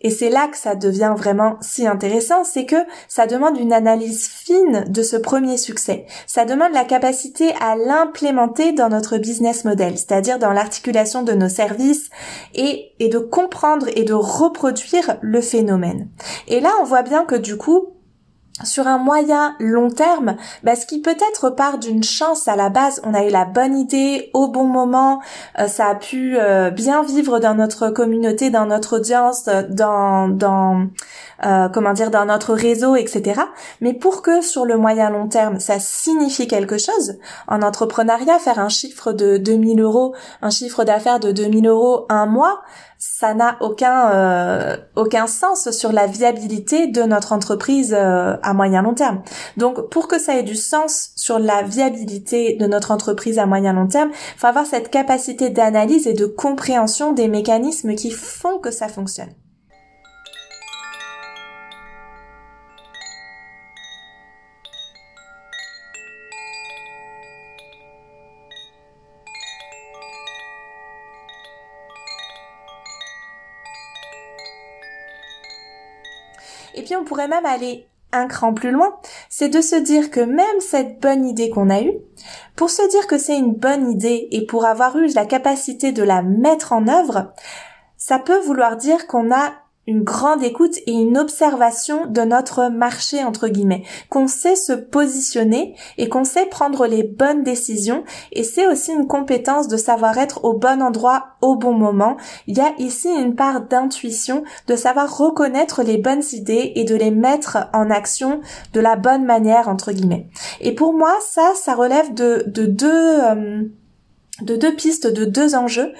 et 0.00 0.10
c'est 0.10 0.30
là 0.30 0.48
que 0.48 0.56
ça 0.56 0.74
devient 0.74 1.14
vraiment 1.16 1.56
si 1.60 1.86
intéressant, 1.86 2.44
c'est 2.44 2.66
que 2.66 2.76
ça 3.08 3.26
demande 3.26 3.58
une 3.58 3.72
analyse 3.72 4.28
fine 4.28 4.84
de 4.88 5.02
ce 5.02 5.16
premier 5.16 5.56
succès. 5.56 6.06
Ça 6.26 6.44
demande 6.44 6.72
la 6.72 6.84
capacité 6.84 7.52
à 7.60 7.76
l'implémenter 7.76 8.72
dans 8.72 8.88
notre 8.88 9.18
business 9.18 9.64
model, 9.64 9.98
c'est-à-dire 9.98 10.38
dans 10.38 10.52
l'articulation 10.52 11.22
de 11.22 11.32
nos 11.32 11.48
services 11.48 12.10
et, 12.54 12.92
de 13.00 13.18
comprendre 13.18 13.86
et 13.94 14.04
de 14.04 14.14
reproduire 14.14 15.18
le 15.20 15.40
phénomène. 15.40 16.08
Et 16.48 16.60
là, 16.60 16.70
on 16.80 16.84
voit 16.84 17.02
bien 17.02 17.24
que 17.24 17.34
du 17.34 17.56
coup, 17.56 17.88
sur 18.64 18.86
un 18.86 18.98
moyen 18.98 19.54
long 19.58 19.90
terme, 19.90 20.36
bah, 20.62 20.76
ce 20.76 20.86
qui 20.86 21.00
peut-être 21.00 21.50
part 21.50 21.78
d'une 21.78 22.02
chance 22.02 22.48
à 22.48 22.56
la 22.56 22.68
base, 22.68 23.00
on 23.04 23.14
a 23.14 23.24
eu 23.24 23.30
la 23.30 23.44
bonne 23.44 23.76
idée 23.76 24.30
au 24.34 24.48
bon 24.48 24.64
moment, 24.64 25.20
euh, 25.58 25.66
ça 25.66 25.88
a 25.88 25.94
pu 25.94 26.36
euh, 26.38 26.70
bien 26.70 27.02
vivre 27.02 27.38
dans 27.38 27.54
notre 27.54 27.90
communauté, 27.90 28.50
dans 28.50 28.66
notre 28.66 28.96
audience, 28.98 29.48
euh, 29.48 29.62
dans 29.68 30.88
comment 31.72 31.94
dire 31.94 32.10
dans 32.10 32.26
notre 32.26 32.52
réseau, 32.52 32.96
etc. 32.96 33.40
Mais 33.80 33.94
pour 33.94 34.20
que 34.20 34.42
sur 34.42 34.66
le 34.66 34.76
moyen 34.76 35.08
long 35.08 35.26
terme, 35.26 35.58
ça 35.58 35.78
signifie 35.78 36.46
quelque 36.46 36.76
chose, 36.76 37.18
en 37.48 37.62
entrepreneuriat, 37.62 38.38
faire 38.38 38.58
un 38.58 38.68
chiffre 38.68 39.12
de 39.12 39.38
2000 39.38 39.80
euros, 39.80 40.14
un 40.42 40.50
chiffre 40.50 40.84
d'affaires 40.84 41.18
de 41.18 41.32
2000 41.32 41.66
euros 41.66 42.04
un 42.10 42.26
mois, 42.26 42.60
ça 43.00 43.32
n'a 43.32 43.56
aucun 43.62 44.10
euh, 44.10 44.76
aucun 44.94 45.26
sens 45.26 45.70
sur 45.70 45.90
la 45.90 46.06
viabilité 46.06 46.86
de 46.86 47.02
notre 47.02 47.32
entreprise 47.32 47.96
euh, 47.98 48.36
à 48.42 48.52
moyen 48.52 48.82
long 48.82 48.92
terme. 48.92 49.22
Donc 49.56 49.88
pour 49.88 50.06
que 50.06 50.18
ça 50.18 50.36
ait 50.36 50.42
du 50.42 50.54
sens 50.54 51.12
sur 51.16 51.38
la 51.38 51.62
viabilité 51.62 52.56
de 52.56 52.66
notre 52.66 52.90
entreprise 52.90 53.38
à 53.38 53.46
moyen 53.46 53.72
long 53.72 53.86
terme, 53.86 54.10
faut 54.36 54.46
avoir 54.46 54.66
cette 54.66 54.90
capacité 54.90 55.48
d'analyse 55.48 56.06
et 56.06 56.12
de 56.12 56.26
compréhension 56.26 57.14
des 57.14 57.26
mécanismes 57.26 57.94
qui 57.94 58.10
font 58.10 58.58
que 58.58 58.70
ça 58.70 58.88
fonctionne. 58.88 59.30
Et 76.74 76.82
puis 76.82 76.96
on 76.96 77.04
pourrait 77.04 77.28
même 77.28 77.46
aller 77.46 77.86
un 78.12 78.26
cran 78.26 78.52
plus 78.52 78.70
loin, 78.70 78.96
c'est 79.28 79.48
de 79.48 79.60
se 79.60 79.76
dire 79.76 80.10
que 80.10 80.20
même 80.20 80.60
cette 80.60 81.00
bonne 81.00 81.24
idée 81.24 81.50
qu'on 81.50 81.70
a 81.70 81.80
eue, 81.80 81.94
pour 82.56 82.70
se 82.70 82.88
dire 82.90 83.06
que 83.06 83.18
c'est 83.18 83.38
une 83.38 83.54
bonne 83.54 83.90
idée 83.90 84.28
et 84.32 84.46
pour 84.46 84.64
avoir 84.64 84.96
eu 84.96 85.06
la 85.14 85.26
capacité 85.26 85.92
de 85.92 86.02
la 86.02 86.22
mettre 86.22 86.72
en 86.72 86.88
œuvre, 86.88 87.32
ça 87.96 88.18
peut 88.18 88.40
vouloir 88.40 88.76
dire 88.76 89.06
qu'on 89.06 89.32
a 89.32 89.52
une 89.90 90.04
grande 90.04 90.44
écoute 90.44 90.76
et 90.86 90.92
une 90.92 91.18
observation 91.18 92.06
de 92.06 92.20
notre 92.20 92.68
marché 92.68 93.24
entre 93.24 93.48
guillemets, 93.48 93.82
qu'on 94.08 94.28
sait 94.28 94.54
se 94.54 94.72
positionner 94.72 95.74
et 95.98 96.08
qu'on 96.08 96.22
sait 96.22 96.46
prendre 96.46 96.86
les 96.86 97.02
bonnes 97.02 97.42
décisions 97.42 98.04
et 98.30 98.44
c'est 98.44 98.68
aussi 98.68 98.92
une 98.92 99.08
compétence 99.08 99.66
de 99.66 99.76
savoir 99.76 100.16
être 100.18 100.44
au 100.44 100.54
bon 100.54 100.80
endroit 100.80 101.30
au 101.40 101.56
bon 101.56 101.72
moment. 101.72 102.16
Il 102.46 102.56
y 102.56 102.60
a 102.60 102.72
ici 102.78 103.08
une 103.08 103.34
part 103.34 103.62
d'intuition, 103.62 104.44
de 104.68 104.76
savoir 104.76 105.18
reconnaître 105.18 105.82
les 105.82 105.98
bonnes 105.98 106.22
idées 106.32 106.72
et 106.76 106.84
de 106.84 106.94
les 106.94 107.10
mettre 107.10 107.58
en 107.72 107.90
action 107.90 108.40
de 108.72 108.80
la 108.80 108.94
bonne 108.94 109.24
manière 109.24 109.68
entre 109.68 109.90
guillemets. 109.90 110.28
Et 110.60 110.72
pour 110.72 110.92
moi, 110.92 111.14
ça, 111.20 111.52
ça 111.56 111.74
relève 111.74 112.14
de, 112.14 112.44
de 112.46 112.66
deux 112.66 113.20
euh, 113.20 113.62
de 114.42 114.56
deux 114.56 114.74
pistes, 114.74 115.06
de 115.06 115.24
deux 115.24 115.54
enjeux. 115.54 115.92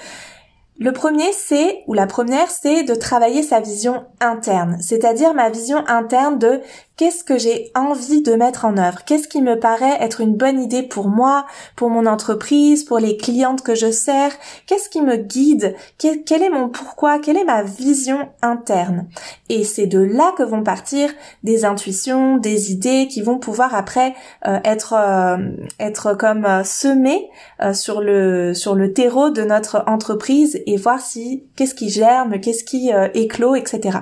Le 0.82 0.92
premier, 0.92 1.30
c'est, 1.34 1.84
ou 1.88 1.92
la 1.92 2.06
première, 2.06 2.50
c'est 2.50 2.84
de 2.84 2.94
travailler 2.94 3.42
sa 3.42 3.60
vision 3.60 4.06
interne, 4.18 4.78
c'est-à-dire 4.80 5.34
ma 5.34 5.50
vision 5.50 5.86
interne 5.86 6.38
de 6.38 6.62
qu'est-ce 7.00 7.24
que 7.24 7.38
j'ai 7.38 7.72
envie 7.74 8.20
de 8.20 8.34
mettre 8.34 8.66
en 8.66 8.76
œuvre, 8.76 9.06
qu'est-ce 9.06 9.26
qui 9.26 9.40
me 9.40 9.58
paraît 9.58 9.96
être 10.00 10.20
une 10.20 10.36
bonne 10.36 10.60
idée 10.60 10.82
pour 10.82 11.08
moi, 11.08 11.46
pour 11.74 11.88
mon 11.88 12.04
entreprise, 12.04 12.84
pour 12.84 12.98
les 12.98 13.16
clientes 13.16 13.62
que 13.62 13.74
je 13.74 13.90
sers, 13.90 14.32
qu'est-ce 14.66 14.90
qui 14.90 15.00
me 15.00 15.16
guide, 15.16 15.74
quel, 15.96 16.42
est 16.42 16.50
mon 16.50 16.68
pourquoi, 16.68 17.18
quelle 17.18 17.38
est 17.38 17.44
ma 17.44 17.62
vision 17.62 18.28
interne? 18.42 19.08
Et 19.48 19.64
c'est 19.64 19.86
de 19.86 19.98
là 19.98 20.34
que 20.36 20.42
vont 20.42 20.62
partir 20.62 21.08
des 21.42 21.64
intuitions, 21.64 22.36
des 22.36 22.70
idées 22.70 23.08
qui 23.08 23.22
vont 23.22 23.38
pouvoir 23.38 23.74
après 23.74 24.14
euh, 24.46 24.58
être 24.64 24.92
euh, 24.92 25.38
être 25.78 26.12
comme 26.12 26.44
euh, 26.44 26.64
semées 26.64 27.30
sur 27.72 28.02
le 28.02 28.52
sur 28.52 28.74
le 28.74 28.92
terreau 28.92 29.30
de 29.30 29.40
notre 29.40 29.84
entreprise 29.86 30.60
et 30.66 30.76
voir 30.76 31.00
si 31.00 31.46
qu'est-ce 31.56 31.74
qui 31.74 31.88
germe, 31.88 32.40
qu'est-ce 32.40 32.62
qui 32.62 32.90
éclot, 33.14 33.54
etc. 33.54 34.00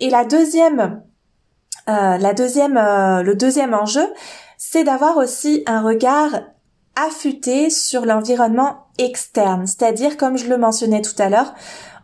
Et 0.00 0.08
la 0.08 0.24
deuxième 0.24 1.02
la 1.86 2.34
deuxième, 2.34 2.76
euh, 2.76 3.22
le 3.22 3.34
deuxième 3.34 3.74
enjeu, 3.74 4.06
c'est 4.58 4.84
d'avoir 4.84 5.16
aussi 5.16 5.62
un 5.66 5.82
regard 5.82 6.30
affûté 6.96 7.70
sur 7.70 8.06
l'environnement 8.06 8.86
externe, 8.98 9.66
c'est-à-dire 9.66 10.16
comme 10.16 10.38
je 10.38 10.48
le 10.48 10.56
mentionnais 10.56 11.02
tout 11.02 11.20
à 11.20 11.28
l'heure, 11.28 11.54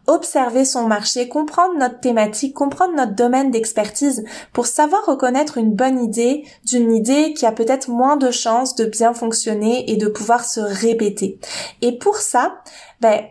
observer 0.07 0.65
son 0.65 0.87
marché, 0.87 1.29
comprendre 1.29 1.79
notre 1.79 2.01
thématique, 2.01 2.55
comprendre 2.55 2.95
notre 2.95 3.15
domaine 3.15 3.51
d'expertise 3.51 4.25
pour 4.53 4.67
savoir 4.67 5.05
reconnaître 5.07 5.59
une 5.59 5.75
bonne 5.75 6.03
idée 6.03 6.45
d'une 6.67 6.93
idée 6.95 7.33
qui 7.35 7.47
a 7.47 7.53
peut-être 7.53 7.89
moins 7.89 8.17
de 8.17 8.31
chances 8.31 8.75
de 8.75 8.85
bien 8.85 9.15
fonctionner 9.15 9.91
et 9.91 9.97
de 9.97 10.09
pouvoir 10.09 10.45
se 10.45 10.61
répéter. 10.61 11.39
Et 11.81 11.99
pour 11.99 12.17
ça, 12.17 12.57
ben, 13.01 13.23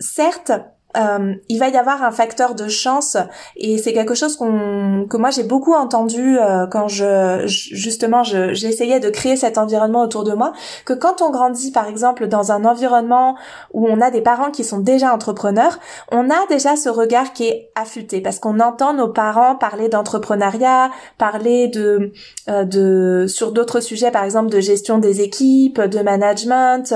certes, 0.00 0.52
euh, 0.98 1.34
il 1.48 1.58
va 1.58 1.68
y 1.68 1.76
avoir 1.76 2.02
un 2.02 2.10
facteur 2.10 2.54
de 2.54 2.66
chance 2.68 3.16
et 3.56 3.78
c'est 3.78 3.92
quelque 3.92 4.14
chose 4.14 4.36
qu'on 4.36 5.06
que 5.08 5.16
moi 5.16 5.30
j'ai 5.30 5.42
beaucoup 5.44 5.74
entendu 5.74 6.38
euh, 6.38 6.66
quand 6.66 6.88
je 6.88 7.44
justement 7.46 8.24
j'essayais 8.24 8.98
de 8.98 9.08
créer 9.10 9.36
cet 9.36 9.58
environnement 9.58 10.02
autour 10.02 10.24
de 10.24 10.32
moi 10.32 10.52
que 10.84 10.94
quand 10.94 11.22
on 11.22 11.30
grandit 11.30 11.70
par 11.70 11.86
exemple 11.86 12.26
dans 12.26 12.52
un 12.52 12.64
environnement 12.64 13.36
où 13.72 13.86
on 13.86 14.00
a 14.00 14.10
des 14.10 14.22
parents 14.22 14.50
qui 14.50 14.64
sont 14.64 14.78
déjà 14.78 15.14
entrepreneurs 15.14 15.78
on 16.10 16.30
a 16.30 16.46
déjà 16.48 16.74
ce 16.74 16.88
regard 16.88 17.32
qui 17.32 17.46
est 17.46 17.70
affûté 17.74 18.20
parce 18.20 18.40
qu'on 18.40 18.58
entend 18.58 18.94
nos 18.94 19.08
parents 19.08 19.54
parler 19.54 19.88
d'entrepreneuriat 19.88 20.90
parler 21.16 21.68
de 21.68 22.12
euh, 22.48 22.64
de 22.64 23.26
sur 23.28 23.52
d'autres 23.52 23.80
sujets 23.80 24.10
par 24.10 24.24
exemple 24.24 24.50
de 24.50 24.60
gestion 24.60 24.98
des 24.98 25.20
équipes 25.20 25.80
de 25.80 26.00
management 26.00 26.92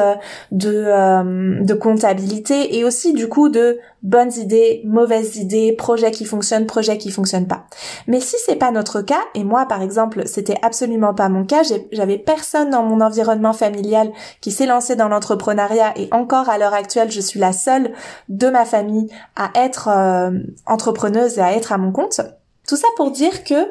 de 0.50 1.62
de 1.62 1.74
comptabilité 1.74 2.76
et 2.76 2.84
aussi 2.84 3.12
du 3.12 3.28
coup 3.28 3.48
de 3.48 3.78
bonnes 4.02 4.32
idées, 4.32 4.82
mauvaises 4.84 5.36
idées, 5.36 5.72
projets 5.72 6.10
qui 6.10 6.24
fonctionnent, 6.24 6.66
projets 6.66 6.98
qui 6.98 7.10
fonctionnent 7.10 7.46
pas. 7.46 7.64
Mais 8.06 8.20
si 8.20 8.36
c'est 8.44 8.56
pas 8.56 8.70
notre 8.70 9.00
cas, 9.00 9.20
et 9.34 9.44
moi 9.44 9.66
par 9.66 9.82
exemple, 9.82 10.22
c'était 10.26 10.58
absolument 10.62 11.14
pas 11.14 11.28
mon 11.28 11.44
cas, 11.44 11.62
j'avais 11.92 12.18
personne 12.18 12.70
dans 12.70 12.82
mon 12.82 13.00
environnement 13.00 13.52
familial 13.52 14.10
qui 14.40 14.50
s'est 14.50 14.66
lancé 14.66 14.96
dans 14.96 15.08
l'entrepreneuriat 15.08 15.92
et 15.96 16.08
encore 16.10 16.48
à 16.48 16.58
l'heure 16.58 16.74
actuelle, 16.74 17.10
je 17.10 17.20
suis 17.20 17.40
la 17.40 17.52
seule 17.52 17.92
de 18.28 18.48
ma 18.48 18.64
famille 18.64 19.08
à 19.36 19.50
être 19.54 19.88
euh, 19.88 20.30
entrepreneuse 20.66 21.38
et 21.38 21.42
à 21.42 21.52
être 21.52 21.72
à 21.72 21.78
mon 21.78 21.92
compte. 21.92 22.20
Tout 22.66 22.76
ça 22.76 22.88
pour 22.96 23.10
dire 23.10 23.44
que 23.44 23.66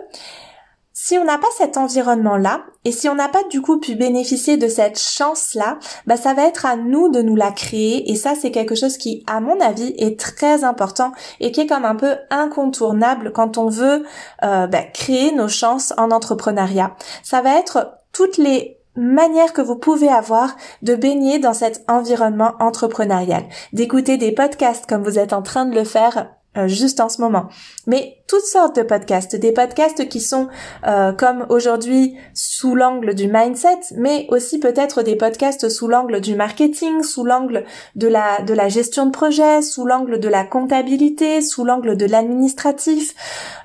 si 0.93 1.17
on 1.17 1.23
n'a 1.23 1.37
pas 1.37 1.47
cet 1.57 1.77
environnement-là, 1.77 2.65
et 2.83 2.91
si 2.91 3.07
on 3.07 3.15
n'a 3.15 3.29
pas 3.29 3.43
du 3.49 3.61
coup 3.61 3.79
pu 3.79 3.95
bénéficier 3.95 4.57
de 4.57 4.67
cette 4.67 4.99
chance-là, 4.99 5.77
bah 6.05 6.17
ça 6.17 6.33
va 6.33 6.45
être 6.45 6.65
à 6.65 6.75
nous 6.75 7.09
de 7.09 7.21
nous 7.21 7.35
la 7.35 7.51
créer, 7.51 8.11
et 8.11 8.15
ça 8.15 8.33
c'est 8.39 8.51
quelque 8.51 8.75
chose 8.75 8.97
qui, 8.97 9.23
à 9.27 9.39
mon 9.39 9.59
avis, 9.61 9.93
est 9.97 10.19
très 10.19 10.63
important 10.63 11.11
et 11.39 11.51
qui 11.51 11.61
est 11.61 11.67
comme 11.67 11.85
un 11.85 11.95
peu 11.95 12.15
incontournable 12.29 13.31
quand 13.31 13.57
on 13.57 13.69
veut 13.69 14.03
euh, 14.43 14.67
bah, 14.67 14.83
créer 14.93 15.31
nos 15.31 15.47
chances 15.47 15.93
en 15.97 16.11
entrepreneuriat. 16.11 16.95
Ça 17.23 17.41
va 17.41 17.57
être 17.57 17.97
toutes 18.11 18.37
les 18.37 18.77
manières 18.95 19.53
que 19.53 19.61
vous 19.61 19.77
pouvez 19.77 20.09
avoir 20.09 20.55
de 20.81 20.95
baigner 20.95 21.39
dans 21.39 21.53
cet 21.53 21.83
environnement 21.87 22.53
entrepreneurial, 22.59 23.45
d'écouter 23.73 24.17
des 24.17 24.33
podcasts 24.33 24.87
comme 24.87 25.03
vous 25.03 25.17
êtes 25.17 25.33
en 25.33 25.41
train 25.41 25.65
de 25.65 25.75
le 25.75 25.85
faire 25.85 26.27
euh, 26.57 26.67
juste 26.67 26.99
en 26.99 27.07
ce 27.07 27.21
moment. 27.21 27.47
Mais 27.87 28.17
toutes 28.27 28.45
sortes 28.45 28.75
de 28.75 28.81
podcasts, 28.81 29.37
des 29.37 29.53
podcasts 29.53 30.09
qui 30.09 30.19
sont 30.19 30.49
euh, 30.85 31.13
comme 31.13 31.45
aujourd'hui 31.47 32.17
sous 32.33 32.75
l'angle 32.75 33.13
du 33.13 33.29
mindset, 33.29 33.79
mais 33.95 34.25
aussi 34.29 34.59
peut-être 34.59 35.01
des 35.01 35.15
podcasts 35.15 35.69
sous 35.69 35.87
l'angle 35.87 36.19
du 36.19 36.35
marketing, 36.35 37.03
sous 37.03 37.23
l'angle 37.23 37.63
de 37.95 38.07
la 38.07 38.41
de 38.41 38.53
la 38.53 38.67
gestion 38.67 39.05
de 39.05 39.11
projet, 39.11 39.61
sous 39.61 39.85
l'angle 39.85 40.19
de 40.19 40.27
la 40.27 40.43
comptabilité, 40.43 41.41
sous 41.41 41.63
l'angle 41.63 41.95
de 41.95 42.05
l'administratif, 42.05 43.13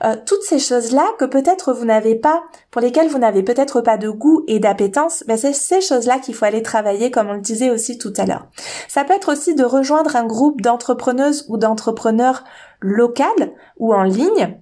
euh, 0.04 0.14
toutes 0.24 0.42
ces 0.42 0.60
choses-là 0.60 1.06
que 1.18 1.24
peut-être 1.24 1.72
vous 1.72 1.86
n'avez 1.86 2.14
pas, 2.14 2.44
pour 2.70 2.80
lesquelles 2.80 3.08
vous 3.08 3.18
n'avez 3.18 3.42
peut-être 3.42 3.80
pas 3.80 3.96
de 3.96 4.10
goût 4.10 4.44
et 4.46 4.60
d'appétence, 4.60 5.24
ben 5.26 5.36
c'est 5.36 5.54
ces 5.54 5.80
choses-là 5.80 6.20
qu'il 6.20 6.36
faut 6.36 6.44
aller 6.44 6.62
travailler, 6.62 7.10
comme 7.10 7.30
on 7.30 7.34
le 7.34 7.40
disait 7.40 7.70
aussi 7.70 7.98
tout 7.98 8.12
à 8.16 8.26
l'heure. 8.26 8.46
Ça 8.86 9.02
peut 9.02 9.14
être 9.14 9.32
aussi 9.32 9.56
de 9.56 9.64
rejoindre 9.64 10.14
un 10.14 10.24
groupe 10.24 10.60
d'entrepreneuses 10.60 11.46
ou 11.48 11.56
d'entrepreneurs 11.56 12.44
local 12.80 13.54
ou 13.76 13.94
en 13.94 14.04
ligne 14.04 14.60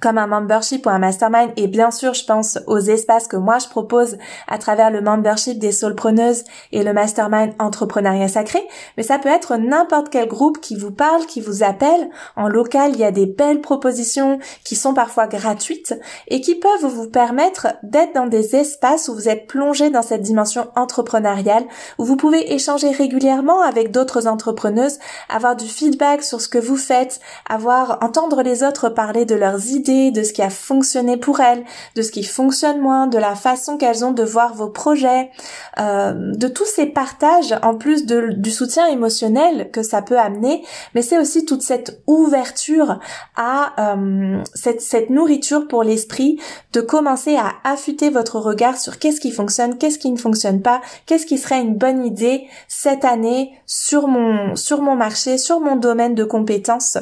comme 0.00 0.18
un 0.18 0.26
membership 0.26 0.86
ou 0.86 0.90
un 0.90 0.98
mastermind. 0.98 1.52
Et 1.56 1.66
bien 1.66 1.90
sûr 1.90 2.14
je 2.14 2.24
pense 2.24 2.58
aux 2.66 2.78
espaces 2.78 3.26
que 3.26 3.36
moi 3.36 3.58
je 3.58 3.68
propose 3.68 4.16
à 4.48 4.58
travers 4.58 4.90
le 4.90 5.00
membership 5.00 5.58
des 5.58 5.72
soulpreneuses 5.72 6.44
et 6.72 6.82
le 6.82 6.92
mastermind 6.92 7.52
entrepreneuriat 7.58 8.28
sacré. 8.28 8.66
Mais 8.96 9.02
ça 9.02 9.18
peut 9.18 9.28
être 9.28 9.56
n'importe 9.56 10.08
quel 10.10 10.28
groupe 10.28 10.60
qui 10.60 10.76
vous 10.76 10.90
parle 10.90 11.26
qui 11.26 11.40
vous 11.40 11.62
appelle. 11.62 12.10
En 12.36 12.48
local 12.48 12.92
il 12.94 13.00
y 13.00 13.04
a 13.04 13.12
des 13.12 13.26
belles 13.26 13.60
propositions 13.60 14.38
qui 14.64 14.76
sont 14.76 14.94
parfois 14.94 15.26
gratuites 15.26 15.94
et 16.28 16.40
qui 16.40 16.54
peuvent 16.54 16.86
vous 16.86 17.08
permettre 17.08 17.68
d'être 17.82 18.14
dans 18.14 18.26
des 18.26 18.56
espaces 18.56 19.08
où 19.08 19.14
vous 19.14 19.28
êtes 19.28 19.46
plongé 19.46 19.90
dans 19.90 20.02
cette 20.02 20.22
dimension 20.22 20.68
entrepreneuriale 20.76 21.64
où 21.98 22.04
vous 22.04 22.16
pouvez 22.16 22.52
échanger 22.52 22.90
régulièrement 22.90 23.60
avec 23.60 23.90
d'autres 23.90 24.26
entrepreneuses 24.26 24.98
avoir 25.28 25.56
du 25.56 25.66
feedback 25.66 26.22
sur 26.22 26.40
ce 26.40 26.48
que 26.48 26.58
vous 26.58 26.76
faites 26.76 27.20
avoir 27.48 27.98
entendre 28.02 28.42
les 28.42 28.62
autres 28.62 28.88
parler 28.88 29.24
de 29.24 29.34
leurs 29.34 29.56
de 29.80 30.22
ce 30.22 30.32
qui 30.32 30.42
a 30.42 30.50
fonctionné 30.50 31.16
pour 31.16 31.40
elles, 31.40 31.64
de 31.94 32.02
ce 32.02 32.10
qui 32.10 32.22
fonctionne 32.22 32.80
moins, 32.80 33.06
de 33.06 33.18
la 33.18 33.34
façon 33.34 33.76
qu'elles 33.76 34.04
ont 34.04 34.12
de 34.12 34.22
voir 34.22 34.54
vos 34.54 34.68
projets, 34.68 35.30
euh, 35.78 36.12
de 36.34 36.48
tous 36.48 36.66
ces 36.66 36.86
partages 36.86 37.54
en 37.62 37.74
plus 37.74 38.06
du 38.06 38.50
soutien 38.50 38.86
émotionnel 38.86 39.70
que 39.72 39.82
ça 39.82 40.02
peut 40.02 40.18
amener, 40.18 40.62
mais 40.94 41.02
c'est 41.02 41.18
aussi 41.18 41.44
toute 41.44 41.62
cette 41.62 42.02
ouverture 42.06 43.00
à 43.36 43.94
euh, 43.94 44.42
cette, 44.54 44.80
cette 44.80 45.10
nourriture 45.10 45.66
pour 45.68 45.82
l'esprit, 45.82 46.38
de 46.72 46.80
commencer 46.80 47.36
à 47.36 47.52
affûter 47.64 48.10
votre 48.10 48.38
regard 48.38 48.78
sur 48.78 48.98
qu'est-ce 48.98 49.20
qui 49.20 49.30
fonctionne, 49.30 49.78
qu'est-ce 49.78 49.98
qui 49.98 50.10
ne 50.10 50.18
fonctionne 50.18 50.62
pas, 50.62 50.80
qu'est-ce 51.06 51.26
qui 51.26 51.38
serait 51.38 51.60
une 51.60 51.76
bonne 51.76 52.04
idée 52.04 52.46
cette 52.68 53.04
année 53.04 53.52
sur 53.66 54.08
mon 54.08 54.54
sur 54.56 54.82
mon 54.82 54.96
marché, 54.96 55.38
sur 55.38 55.60
mon 55.60 55.76
domaine 55.76 56.14
de 56.14 56.24
compétences 56.24 56.98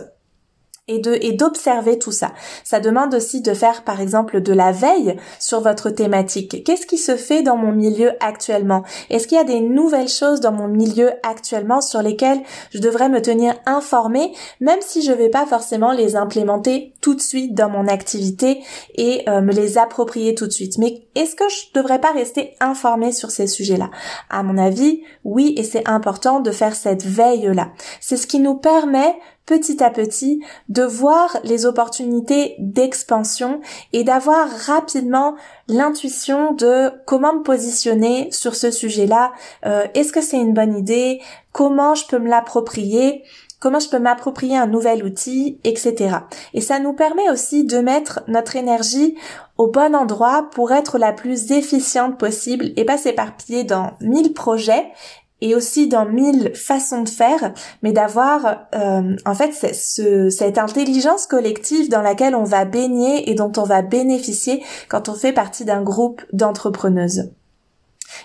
et 0.89 1.33
d'observer 1.33 1.99
tout 1.99 2.13
ça. 2.13 2.33
Ça 2.65 2.81
demande 2.81 3.15
aussi 3.15 3.41
de 3.41 3.55
faire 3.55 3.85
par 3.85 4.01
exemple 4.01 4.41
de 4.41 4.53
la 4.53 4.73
veille 4.73 5.17
sur 5.39 5.61
votre 5.61 5.91
thématique. 5.91 6.65
Qu'est-ce 6.65 6.87
qui 6.87 6.99
se 6.99 7.17
fait 7.17 7.43
dans 7.43 7.57
mon 7.57 7.73
milieu 7.73 8.13
actuellement? 8.21 8.83
Est-ce 9.11 9.27
qu'il 9.27 9.37
y 9.37 9.41
a 9.41 9.45
des 9.45 9.61
nouvelles 9.61 10.09
choses 10.09 10.41
dans 10.41 10.53
mon 10.53 10.69
milieu 10.69 11.11
actuellement 11.23 11.81
sur 11.81 12.03
lesquelles 12.03 12.41
je 12.73 12.79
devrais 12.79 13.09
me 13.09 13.23
tenir 13.23 13.55
informée 13.67 14.33
même 14.61 14.81
si 14.81 15.03
je 15.03 15.13
vais 15.13 15.29
pas 15.29 15.47
forcément 15.47 15.93
les 15.93 16.17
implémenter 16.17 16.95
tout 17.01 17.15
de 17.15 17.21
suite 17.21 17.55
dans 17.55 17.69
mon 17.69 17.87
activité 17.87 18.63
et 18.95 19.29
euh, 19.29 19.41
me 19.41 19.53
les 19.53 19.79
approprier 19.79 20.35
tout 20.35 20.47
de 20.47 20.53
suite? 20.53 20.79
Mais 20.79 21.07
est-ce 21.15 21.37
que 21.37 21.49
je 21.49 21.79
devrais 21.81 22.01
pas 22.01 22.13
rester 22.13 22.55
informée 22.61 23.13
sur 23.13 23.31
ces 23.31 23.47
sujets-là? 23.47 23.91
À 24.31 24.43
mon 24.43 24.57
avis, 24.59 25.03
oui 25.25 25.55
et 25.57 25.65
c'est 25.65 25.89
important 25.89 26.41
de 26.41 26.51
faire 26.51 26.75
cette 26.75 27.05
veille 27.05 27.51
là. 27.55 27.69
C'est 28.01 28.17
ce 28.17 28.27
qui 28.27 28.41
nous 28.41 28.55
permet 28.55 29.17
petit 29.49 29.83
à 29.83 29.91
petit 29.91 30.45
de 30.69 30.83
voir 30.83 31.39
les 31.43 31.65
opportunités 31.65 32.55
d'expansion 32.59 33.61
et 33.95 34.05
d'avoir 34.05 34.47
rapidement 34.51 35.37
l'intuition 35.69 36.53
de 36.53 36.93
comment 37.07 37.33
me 37.33 37.43
positionner 37.43 38.31
sur 38.31 38.55
ce 38.55 38.71
sujet-là. 38.71 39.33
Euh, 39.65 39.87
est-ce 39.95 40.13
que 40.13 40.21
c'est 40.21 40.37
une 40.37 40.53
bonne 40.53 40.77
idée? 40.77 41.23
Comment 41.53 41.95
je 41.95 42.07
peux 42.07 42.19
me 42.19 42.29
l'approprier? 42.29 43.25
Comment 43.59 43.81
je 43.81 43.89
peux 43.89 43.99
m'approprier 43.99 44.57
un 44.57 44.69
nouvel 44.69 45.03
outil, 45.03 45.59
etc. 45.65 46.19
Et 46.55 46.61
ça 46.61 46.79
nous 46.79 46.93
permet 46.93 47.29
aussi 47.31 47.65
de 47.65 47.79
mettre 47.79 48.21
notre 48.29 48.55
énergie 48.55 49.17
au 49.57 49.67
bon 49.67 49.97
endroit 49.97 50.49
pour 50.53 50.73
être 50.73 50.99
la 50.99 51.13
plus 51.13 51.51
efficiente 51.51 52.19
possible 52.19 52.67
et 52.77 52.85
pas 52.85 52.99
s'éparpiller 52.99 53.65
dans 53.65 53.95
mille 54.01 54.33
projets 54.33 54.93
et 55.41 55.55
aussi 55.55 55.89
dans 55.89 56.05
mille 56.05 56.53
façons 56.55 57.03
de 57.03 57.09
faire, 57.09 57.53
mais 57.83 57.93
d'avoir 57.93 58.67
euh, 58.75 59.17
en 59.25 59.35
fait 59.35 59.53
ce, 59.75 60.31
cette 60.31 60.59
intelligence 60.59 61.27
collective 61.27 61.89
dans 61.89 62.03
laquelle 62.03 62.35
on 62.35 62.45
va 62.45 62.65
baigner 62.65 63.31
et 63.31 63.35
dont 63.35 63.53
on 63.57 63.65
va 63.65 63.83
bénéficier 63.83 64.65
quand 64.89 65.09
on 65.09 65.15
fait 65.15 65.33
partie 65.33 65.65
d'un 65.65 65.83
groupe 65.83 66.23
d'entrepreneuses. 66.33 67.31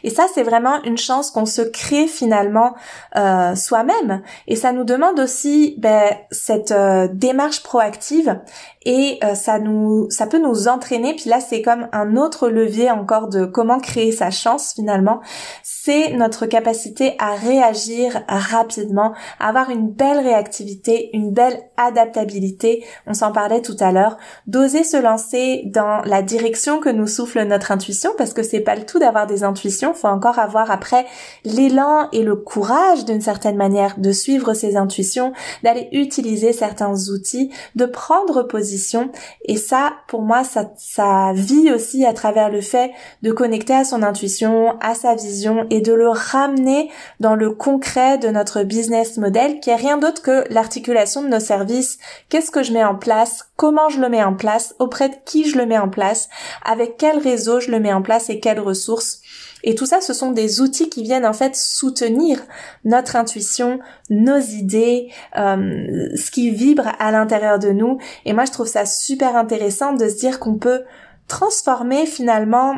Et 0.03 0.09
ça, 0.09 0.25
c'est 0.33 0.43
vraiment 0.43 0.81
une 0.83 0.97
chance 0.97 1.31
qu'on 1.31 1.45
se 1.45 1.61
crée 1.61 2.07
finalement 2.07 2.73
euh, 3.15 3.55
soi-même. 3.55 4.21
Et 4.47 4.55
ça 4.55 4.71
nous 4.71 4.83
demande 4.83 5.19
aussi 5.19 5.75
ben, 5.77 6.09
cette 6.31 6.71
euh, 6.71 7.07
démarche 7.11 7.63
proactive. 7.63 8.39
Et 8.85 9.17
euh, 9.23 9.33
ça 9.33 9.59
nous 9.59 10.09
ça 10.09 10.27
peut 10.27 10.39
nous 10.39 10.67
entraîner. 10.67 11.15
Puis 11.15 11.29
là 11.29 11.39
c'est 11.39 11.61
comme 11.61 11.87
un 11.93 12.17
autre 12.17 12.49
levier 12.49 12.91
encore 12.91 13.29
de 13.29 13.45
comment 13.45 13.79
créer 13.79 14.11
sa 14.11 14.29
chance 14.29 14.73
finalement. 14.73 15.21
C'est 15.63 16.11
notre 16.11 16.45
capacité 16.45 17.15
à 17.17 17.35
réagir 17.35 18.23
rapidement 18.27 19.13
à 19.39 19.47
avoir 19.47 19.69
une 19.69 19.89
belle 19.89 20.19
réactivité 20.19 21.09
une 21.13 21.31
belle 21.31 21.59
adaptabilité. 21.77 22.85
On 23.07 23.13
s'en 23.13 23.31
parlait 23.31 23.61
tout 23.61 23.77
à 23.79 23.91
l'heure. 23.91 24.17
D'oser 24.47 24.83
se 24.83 24.97
lancer 24.97 25.63
dans 25.65 26.01
la 26.05 26.21
direction 26.21 26.79
que 26.79 26.89
nous 26.89 27.07
souffle 27.07 27.43
notre 27.43 27.71
intuition 27.71 28.11
parce 28.17 28.33
que 28.33 28.43
c'est 28.43 28.59
pas 28.59 28.75
le 28.75 28.85
tout 28.85 28.99
d'avoir 28.99 29.27
des 29.27 29.43
intuitions 29.43 29.72
faut 29.93 30.07
encore 30.07 30.39
avoir 30.39 30.71
après 30.71 31.05
l'élan 31.43 32.09
et 32.11 32.23
le 32.23 32.35
courage 32.35 33.05
d'une 33.05 33.21
certaine 33.21 33.55
manière 33.55 33.95
de 33.97 34.11
suivre 34.11 34.53
ses 34.53 34.75
intuitions 34.75 35.33
d'aller 35.63 35.89
utiliser 35.91 36.53
certains 36.53 36.93
outils 37.09 37.51
de 37.75 37.85
prendre 37.85 38.43
position. 38.43 39.11
Et 39.45 39.57
ça 39.57 39.93
pour 40.07 40.21
moi 40.21 40.43
ça 40.43 40.71
ça 40.77 41.31
vit 41.33 41.71
aussi 41.71 42.05
à 42.05 42.13
travers 42.13 42.49
le 42.49 42.61
fait 42.61 42.91
de 43.21 43.31
connecter 43.31 43.73
à 43.73 43.83
son 43.83 44.03
intuition 44.03 44.77
à 44.79 44.95
sa 44.95 45.15
vision 45.15 45.65
et 45.69 45.81
de 45.81 45.93
le 45.93 46.09
ramener 46.09 46.91
dans 47.19 47.35
le 47.35 47.51
concret 47.51 48.17
de 48.17 48.27
notre 48.27 48.63
business 48.63 49.17
model 49.17 49.59
qui 49.59 49.69
est 49.69 49.75
rien 49.75 49.97
d'autre 49.97 50.21
que 50.21 50.43
l'articulation 50.49 51.21
de 51.21 51.27
nos 51.27 51.39
services. 51.39 51.97
Qu'est-ce 52.29 52.51
que 52.51 52.63
je 52.63 52.73
mets 52.73 52.83
en 52.83 52.95
place? 52.95 53.49
Comment 53.55 53.89
je 53.89 53.99
le 53.99 54.09
mets 54.09 54.23
en 54.23 54.33
place? 54.33 54.75
Auprès 54.79 55.09
de 55.09 55.15
qui 55.25 55.49
je 55.49 55.57
le 55.57 55.65
mets 55.65 55.77
en 55.77 55.89
place? 55.89 56.29
Avec 56.65 56.97
quel 56.97 57.17
réseau 57.17 57.59
je 57.59 57.71
le 57.71 57.79
mets 57.79 57.93
en 57.93 58.01
place? 58.01 58.29
Et 58.29 58.39
quelles 58.39 58.59
ressources? 58.59 59.21
Et 59.63 59.75
tout 59.75 59.85
ça, 59.85 60.01
ce 60.01 60.13
sont 60.13 60.31
des 60.31 60.59
outils 60.59 60.89
qui 60.89 61.03
viennent 61.03 61.25
en 61.25 61.33
fait 61.33 61.55
soutenir 61.55 62.39
notre 62.83 63.15
intuition, 63.15 63.79
nos 64.09 64.37
idées, 64.37 65.09
euh, 65.37 66.09
ce 66.15 66.31
qui 66.31 66.51
vibre 66.51 66.89
à 66.99 67.11
l'intérieur 67.11 67.59
de 67.59 67.69
nous. 67.69 67.97
Et 68.25 68.33
moi, 68.33 68.43
je 68.45 68.51
trouve 68.51 68.67
ça 68.67 68.85
super 68.85 69.37
intéressant 69.37 69.93
de 69.93 70.09
se 70.09 70.15
dire 70.15 70.39
qu'on 70.39 70.57
peut 70.57 70.83
transformer 71.27 72.05
finalement 72.05 72.73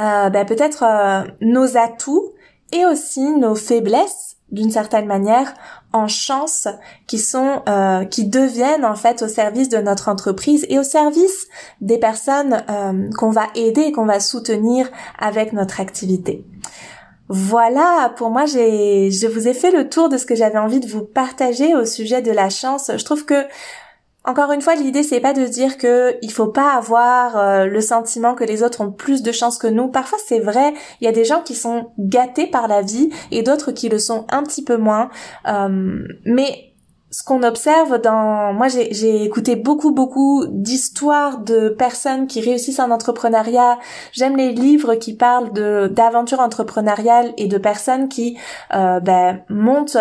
euh, 0.00 0.30
ben, 0.30 0.46
peut-être 0.46 0.84
euh, 0.84 1.28
nos 1.40 1.76
atouts 1.76 2.32
et 2.72 2.86
aussi 2.86 3.32
nos 3.32 3.56
faiblesses 3.56 4.37
d'une 4.50 4.70
certaine 4.70 5.06
manière 5.06 5.54
en 5.92 6.08
chance 6.08 6.68
qui 7.06 7.18
sont 7.18 7.62
euh, 7.68 8.04
qui 8.04 8.26
deviennent 8.26 8.84
en 8.84 8.94
fait 8.94 9.22
au 9.22 9.28
service 9.28 9.68
de 9.68 9.78
notre 9.78 10.08
entreprise 10.08 10.66
et 10.68 10.78
au 10.78 10.82
service 10.82 11.48
des 11.80 11.98
personnes 11.98 12.64
euh, 12.70 13.10
qu'on 13.16 13.30
va 13.30 13.46
aider 13.54 13.82
et 13.82 13.92
qu'on 13.92 14.06
va 14.06 14.20
soutenir 14.20 14.88
avec 15.18 15.52
notre 15.52 15.80
activité. 15.80 16.44
Voilà, 17.30 18.14
pour 18.16 18.30
moi, 18.30 18.46
j'ai, 18.46 19.10
je 19.10 19.26
vous 19.26 19.48
ai 19.48 19.52
fait 19.52 19.70
le 19.70 19.90
tour 19.90 20.08
de 20.08 20.16
ce 20.16 20.24
que 20.24 20.34
j'avais 20.34 20.58
envie 20.58 20.80
de 20.80 20.88
vous 20.88 21.04
partager 21.04 21.74
au 21.74 21.84
sujet 21.84 22.22
de 22.22 22.32
la 22.32 22.48
chance. 22.48 22.90
Je 22.96 23.04
trouve 23.04 23.26
que 23.26 23.46
encore 24.28 24.52
une 24.52 24.60
fois, 24.60 24.74
l'idée 24.74 25.02
c'est 25.02 25.20
pas 25.20 25.32
de 25.32 25.46
dire 25.46 25.78
que 25.78 26.16
il 26.20 26.30
faut 26.30 26.48
pas 26.48 26.72
avoir 26.72 27.38
euh, 27.38 27.64
le 27.64 27.80
sentiment 27.80 28.34
que 28.34 28.44
les 28.44 28.62
autres 28.62 28.82
ont 28.82 28.92
plus 28.92 29.22
de 29.22 29.32
chance 29.32 29.56
que 29.56 29.66
nous. 29.66 29.88
Parfois 29.88 30.18
c'est 30.26 30.38
vrai, 30.38 30.74
il 31.00 31.06
y 31.06 31.08
a 31.08 31.12
des 31.12 31.24
gens 31.24 31.40
qui 31.40 31.54
sont 31.54 31.92
gâtés 31.98 32.46
par 32.46 32.68
la 32.68 32.82
vie 32.82 33.08
et 33.30 33.42
d'autres 33.42 33.72
qui 33.72 33.88
le 33.88 33.98
sont 33.98 34.26
un 34.28 34.42
petit 34.42 34.62
peu 34.62 34.76
moins. 34.76 35.08
Euh, 35.46 36.04
mais 36.26 36.74
ce 37.10 37.22
qu'on 37.22 37.42
observe 37.42 38.02
dans 38.02 38.52
moi 38.52 38.68
j'ai 38.68 39.24
écouté 39.24 39.56
beaucoup 39.56 39.92
beaucoup 39.92 40.44
d'histoires 40.46 41.38
de 41.38 41.70
personnes 41.70 42.26
qui 42.26 42.42
réussissent 42.42 42.80
en 42.80 42.90
entrepreneuriat 42.90 43.78
j'aime 44.12 44.36
les 44.36 44.52
livres 44.52 44.94
qui 44.94 45.14
parlent 45.16 45.54
de 45.54 45.90
d'aventure 45.90 46.40
entrepreneuriale 46.40 47.32
et 47.38 47.46
de 47.46 47.56
personnes 47.56 48.10
qui 48.10 48.36
euh, 48.74 49.00
ben, 49.00 49.40
montent 49.48 49.96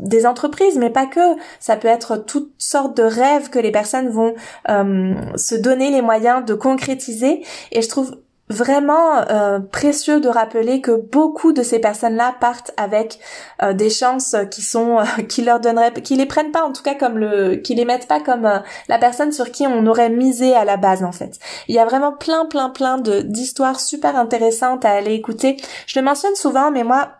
des 0.00 0.26
entreprises, 0.26 0.78
mais 0.78 0.90
pas 0.90 1.06
que. 1.06 1.20
Ça 1.60 1.76
peut 1.76 1.88
être 1.88 2.16
toutes 2.16 2.52
sortes 2.58 2.96
de 2.96 3.02
rêves 3.02 3.50
que 3.50 3.58
les 3.58 3.72
personnes 3.72 4.08
vont 4.08 4.34
euh, 4.68 5.14
se 5.36 5.54
donner 5.54 5.90
les 5.90 6.02
moyens 6.02 6.44
de 6.44 6.54
concrétiser. 6.54 7.44
Et 7.72 7.82
je 7.82 7.88
trouve 7.88 8.16
vraiment 8.50 9.16
euh, 9.30 9.58
précieux 9.58 10.20
de 10.20 10.28
rappeler 10.28 10.82
que 10.82 10.92
beaucoup 10.92 11.54
de 11.54 11.62
ces 11.62 11.78
personnes-là 11.78 12.34
partent 12.40 12.72
avec 12.76 13.18
euh, 13.62 13.72
des 13.72 13.88
chances 13.88 14.36
qui 14.50 14.60
sont 14.60 14.98
qui 15.28 15.42
leur 15.42 15.60
donneraient 15.60 15.94
qui 15.94 16.14
les 16.16 16.26
prennent 16.26 16.50
pas 16.50 16.62
en 16.62 16.72
tout 16.72 16.82
cas 16.82 16.94
comme 16.94 17.16
le 17.16 17.56
qui 17.56 17.74
les 17.74 17.86
mettent 17.86 18.06
pas 18.06 18.20
comme 18.20 18.62
la 18.88 18.98
personne 18.98 19.32
sur 19.32 19.50
qui 19.50 19.66
on 19.66 19.86
aurait 19.86 20.10
misé 20.10 20.54
à 20.54 20.66
la 20.66 20.76
base 20.76 21.02
en 21.04 21.12
fait. 21.12 21.38
Il 21.68 21.74
y 21.74 21.78
a 21.78 21.86
vraiment 21.86 22.12
plein 22.12 22.44
plein 22.44 22.68
plein 22.68 22.98
de 22.98 23.22
d'histoires 23.22 23.80
super 23.80 24.14
intéressantes 24.14 24.84
à 24.84 24.90
aller 24.90 25.14
écouter. 25.14 25.56
Je 25.86 25.98
le 25.98 26.04
mentionne 26.04 26.34
souvent 26.34 26.70
mais 26.70 26.84
moi 26.84 27.12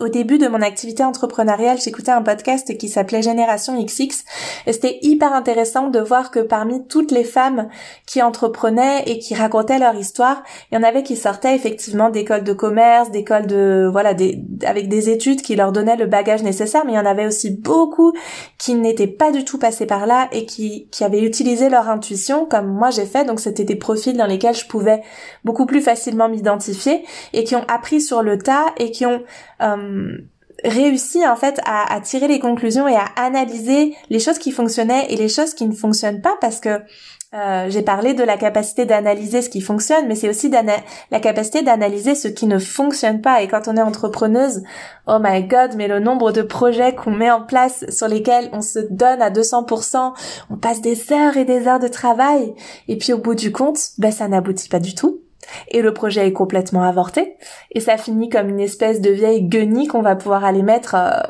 au 0.00 0.08
début 0.08 0.38
de 0.38 0.48
mon 0.48 0.62
activité 0.62 1.04
entrepreneuriale, 1.04 1.78
j'écoutais 1.80 2.10
un 2.10 2.22
podcast 2.22 2.76
qui 2.76 2.88
s'appelait 2.88 3.22
Génération 3.22 3.80
XX 3.82 4.24
et 4.66 4.72
c'était 4.72 4.98
hyper 5.02 5.32
intéressant 5.32 5.88
de 5.88 6.00
voir 6.00 6.30
que 6.30 6.40
parmi 6.40 6.86
toutes 6.86 7.10
les 7.10 7.24
femmes 7.24 7.68
qui 8.06 8.22
entreprenaient 8.22 9.02
et 9.06 9.18
qui 9.18 9.34
racontaient 9.34 9.78
leur 9.78 9.94
histoire, 9.94 10.42
il 10.70 10.76
y 10.76 10.78
en 10.78 10.82
avait 10.82 11.02
qui 11.02 11.16
sortaient 11.16 11.54
effectivement 11.54 12.10
d'écoles 12.10 12.44
de 12.44 12.52
commerce, 12.52 13.10
d'écoles 13.10 13.46
de 13.46 13.88
voilà, 13.90 14.14
avec 14.66 14.88
des 14.88 15.10
études 15.10 15.42
qui 15.42 15.56
leur 15.56 15.72
donnaient 15.72 15.96
le 15.96 16.06
bagage 16.06 16.42
nécessaire, 16.42 16.84
mais 16.84 16.92
il 16.92 16.96
y 16.96 16.98
en 16.98 17.06
avait 17.06 17.26
aussi 17.26 17.50
beaucoup 17.50 18.12
qui 18.58 18.74
n'étaient 18.74 19.06
pas 19.06 19.30
du 19.30 19.44
tout 19.44 19.58
passés 19.58 19.86
par 19.86 20.06
là 20.06 20.28
et 20.32 20.46
qui 20.46 20.88
qui 20.90 21.04
avaient 21.04 21.22
utilisé 21.22 21.68
leur 21.68 21.88
intuition 21.88 22.46
comme 22.46 22.66
moi 22.66 22.90
j'ai 22.90 23.06
fait. 23.06 23.24
Donc 23.24 23.40
c'était 23.40 23.64
des 23.64 23.76
profils 23.76 24.16
dans 24.16 24.26
lesquels 24.26 24.54
je 24.54 24.66
pouvais 24.66 25.02
beaucoup 25.44 25.66
plus 25.66 25.80
facilement 25.80 26.28
m'identifier 26.28 27.04
et 27.32 27.44
qui 27.44 27.56
ont 27.56 27.64
appris 27.68 28.00
sur 28.00 28.22
le 28.22 28.38
tas 28.38 28.66
et 28.78 28.90
qui 28.90 29.06
ont 29.06 29.22
euh, 29.60 29.83
réussi 30.64 31.26
en 31.26 31.36
fait 31.36 31.60
à, 31.66 32.00
tirer 32.00 32.28
les 32.28 32.38
conclusions 32.38 32.88
et 32.88 32.94
à 32.94 33.06
analyser 33.16 33.94
les 34.10 34.18
choses 34.18 34.38
qui 34.38 34.50
fonctionnaient 34.50 35.06
et 35.10 35.16
les 35.16 35.28
choses 35.28 35.54
qui 35.54 35.66
ne 35.66 35.74
fonctionnent 35.74 36.22
pas 36.22 36.36
parce 36.40 36.60
que 36.60 36.80
euh, 37.34 37.66
j'ai 37.68 37.82
parlé 37.82 38.14
de 38.14 38.22
la 38.22 38.36
capacité 38.36 38.84
d'analyser 38.84 39.42
ce 39.42 39.48
qui 39.48 39.60
fonctionne, 39.60 40.06
mais 40.06 40.14
c'est 40.14 40.28
aussi 40.28 40.52
la 41.10 41.20
capacité 41.20 41.62
d'analyser 41.62 42.14
ce 42.14 42.28
qui 42.28 42.46
ne 42.46 42.60
fonctionne 42.60 43.20
pas. 43.20 43.42
Et 43.42 43.48
quand 43.48 43.66
on 43.66 43.76
est 43.76 43.82
entrepreneuse, 43.82 44.62
oh 45.08 45.18
my 45.20 45.42
god, 45.42 45.74
mais 45.74 45.88
le 45.88 45.98
nombre 45.98 46.30
de 46.30 46.42
projets 46.42 46.94
qu'on 46.94 47.10
met 47.10 47.32
en 47.32 47.42
place 47.42 47.84
sur 47.90 48.06
lesquels 48.06 48.50
on 48.52 48.60
se 48.60 48.78
donne 48.78 49.20
à 49.20 49.30
200%, 49.30 50.12
on 50.48 50.56
passe 50.56 50.80
des 50.80 51.12
heures 51.12 51.36
et 51.36 51.44
des 51.44 51.66
heures 51.66 51.80
de 51.80 51.88
travail, 51.88 52.54
et 52.86 52.96
puis 52.98 53.12
au 53.12 53.18
bout 53.18 53.34
du 53.34 53.50
compte, 53.50 53.80
ben 53.98 54.12
ça 54.12 54.28
n'aboutit 54.28 54.68
pas 54.68 54.78
du 54.78 54.94
tout 54.94 55.18
et 55.68 55.82
le 55.82 55.92
projet 55.92 56.26
est 56.26 56.32
complètement 56.32 56.82
avorté. 56.82 57.36
Et 57.72 57.80
ça 57.80 57.96
finit 57.96 58.28
comme 58.28 58.48
une 58.48 58.60
espèce 58.60 59.00
de 59.00 59.10
vieille 59.10 59.42
guenille 59.42 59.86
qu'on 59.86 60.02
va 60.02 60.16
pouvoir 60.16 60.44
aller 60.44 60.62
mettre 60.62 60.94
euh, 60.96 61.20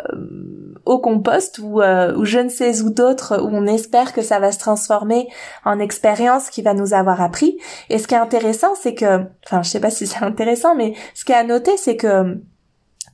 au 0.84 0.98
compost 0.98 1.58
ou, 1.58 1.80
euh, 1.80 2.14
ou 2.16 2.24
je 2.24 2.38
ne 2.38 2.48
sais 2.48 2.82
où 2.82 2.90
d'autres 2.90 3.40
où 3.42 3.48
on 3.50 3.66
espère 3.66 4.12
que 4.12 4.22
ça 4.22 4.38
va 4.38 4.52
se 4.52 4.58
transformer 4.58 5.28
en 5.64 5.78
expérience 5.78 6.50
qui 6.50 6.62
va 6.62 6.74
nous 6.74 6.94
avoir 6.94 7.20
appris. 7.20 7.58
Et 7.90 7.98
ce 7.98 8.06
qui 8.06 8.14
est 8.14 8.18
intéressant 8.18 8.74
c'est 8.74 8.94
que 8.94 9.22
enfin 9.46 9.62
je 9.62 9.70
sais 9.70 9.80
pas 9.80 9.90
si 9.90 10.06
c'est 10.06 10.22
intéressant 10.22 10.74
mais 10.74 10.94
ce 11.14 11.24
qui 11.24 11.32
est 11.32 11.36
à 11.36 11.44
noter 11.44 11.76
c'est 11.76 11.96
que 11.96 12.38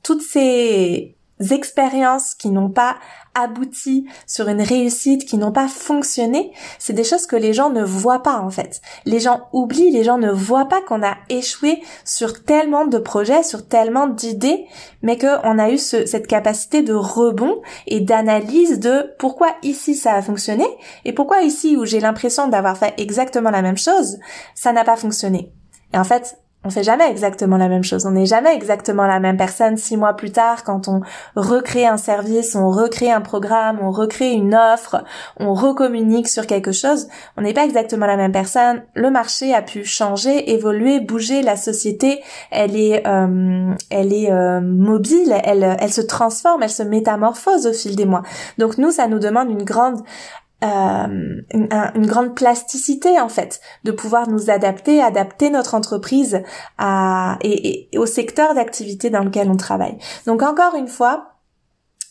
toutes 0.03 0.21
ces 0.21 1.15
expériences 1.51 2.35
qui 2.35 2.49
n'ont 2.49 2.69
pas 2.69 2.97
abouti 3.35 4.07
sur 4.27 4.47
une 4.47 4.61
réussite, 4.61 5.25
qui 5.25 5.37
n'ont 5.37 5.51
pas 5.51 5.67
fonctionné, 5.67 6.51
c'est 6.79 6.93
des 6.93 7.03
choses 7.03 7.25
que 7.25 7.35
les 7.35 7.53
gens 7.53 7.69
ne 7.69 7.83
voient 7.83 8.23
pas 8.23 8.39
en 8.39 8.49
fait. 8.49 8.81
Les 9.05 9.19
gens 9.19 9.47
oublient, 9.53 9.91
les 9.91 10.03
gens 10.03 10.17
ne 10.17 10.31
voient 10.31 10.67
pas 10.67 10.81
qu'on 10.81 11.03
a 11.03 11.15
échoué 11.29 11.81
sur 12.05 12.43
tellement 12.43 12.85
de 12.85 12.97
projets, 12.97 13.43
sur 13.43 13.67
tellement 13.67 14.07
d'idées, 14.07 14.65
mais 15.01 15.17
qu'on 15.17 15.59
a 15.59 15.71
eu 15.71 15.77
cette 15.77 16.27
capacité 16.27 16.81
de 16.81 16.93
rebond 16.93 17.61
et 17.87 17.99
d'analyse 17.99 18.79
de 18.79 19.13
pourquoi 19.17 19.49
ici 19.63 19.95
ça 19.95 20.13
a 20.13 20.21
fonctionné 20.21 20.65
et 21.05 21.13
pourquoi 21.13 21.41
ici 21.41 21.77
où 21.77 21.85
j'ai 21.85 21.99
l'impression 21.99 22.47
d'avoir 22.47 22.77
fait 22.77 22.93
exactement 22.97 23.51
la 23.51 23.61
même 23.61 23.77
chose, 23.77 24.19
ça 24.55 24.73
n'a 24.73 24.83
pas 24.83 24.97
fonctionné. 24.97 25.51
Et 25.93 25.97
en 25.97 26.03
fait, 26.03 26.37
on 26.63 26.69
fait 26.69 26.83
jamais 26.83 27.09
exactement 27.09 27.57
la 27.57 27.67
même 27.67 27.83
chose. 27.83 28.05
On 28.05 28.11
n'est 28.11 28.27
jamais 28.27 28.53
exactement 28.55 29.07
la 29.07 29.19
même 29.19 29.37
personne 29.37 29.77
six 29.77 29.97
mois 29.97 30.13
plus 30.13 30.31
tard 30.31 30.63
quand 30.63 30.87
on 30.87 31.01
recrée 31.35 31.87
un 31.87 31.97
service, 31.97 32.53
on 32.53 32.69
recrée 32.69 33.11
un 33.11 33.21
programme, 33.21 33.79
on 33.81 33.89
recrée 33.89 34.31
une 34.31 34.53
offre, 34.53 35.03
on 35.37 35.55
recommunique 35.55 36.27
sur 36.27 36.45
quelque 36.45 36.71
chose. 36.71 37.07
On 37.35 37.41
n'est 37.41 37.53
pas 37.53 37.65
exactement 37.65 38.05
la 38.05 38.15
même 38.15 38.31
personne. 38.31 38.83
Le 38.93 39.09
marché 39.09 39.55
a 39.55 39.63
pu 39.63 39.83
changer, 39.85 40.51
évoluer, 40.51 40.99
bouger. 40.99 41.41
La 41.41 41.55
société, 41.55 42.21
elle 42.51 42.75
est, 42.75 43.07
euh, 43.07 43.73
elle 43.89 44.13
est 44.13 44.31
euh, 44.31 44.61
mobile, 44.61 45.33
elle, 45.43 45.77
elle 45.79 45.91
se 45.91 46.01
transforme, 46.01 46.61
elle 46.61 46.69
se 46.69 46.83
métamorphose 46.83 47.65
au 47.65 47.73
fil 47.73 47.95
des 47.95 48.05
mois. 48.05 48.21
Donc 48.59 48.77
nous, 48.77 48.91
ça 48.91 49.07
nous 49.07 49.19
demande 49.19 49.49
une 49.49 49.63
grande 49.63 50.01
euh, 50.63 51.41
une, 51.53 52.05
grande 52.05 52.35
plasticité 52.35 53.19
en 53.19 53.29
fait, 53.29 53.61
de 53.83 53.91
pouvoir 53.91 54.29
nous 54.29 54.49
adapter, 54.51 55.01
adapter 55.01 55.49
notre 55.49 55.73
entreprise 55.73 56.43
à, 56.77 57.39
et, 57.41 57.89
au 57.97 58.05
secteur 58.05 58.53
d'activité 58.53 59.09
dans 59.09 59.23
lequel 59.23 59.49
on 59.49 59.57
travaille. 59.57 59.97
Donc 60.27 60.43
encore 60.43 60.75
une 60.75 60.87
fois, 60.87 61.30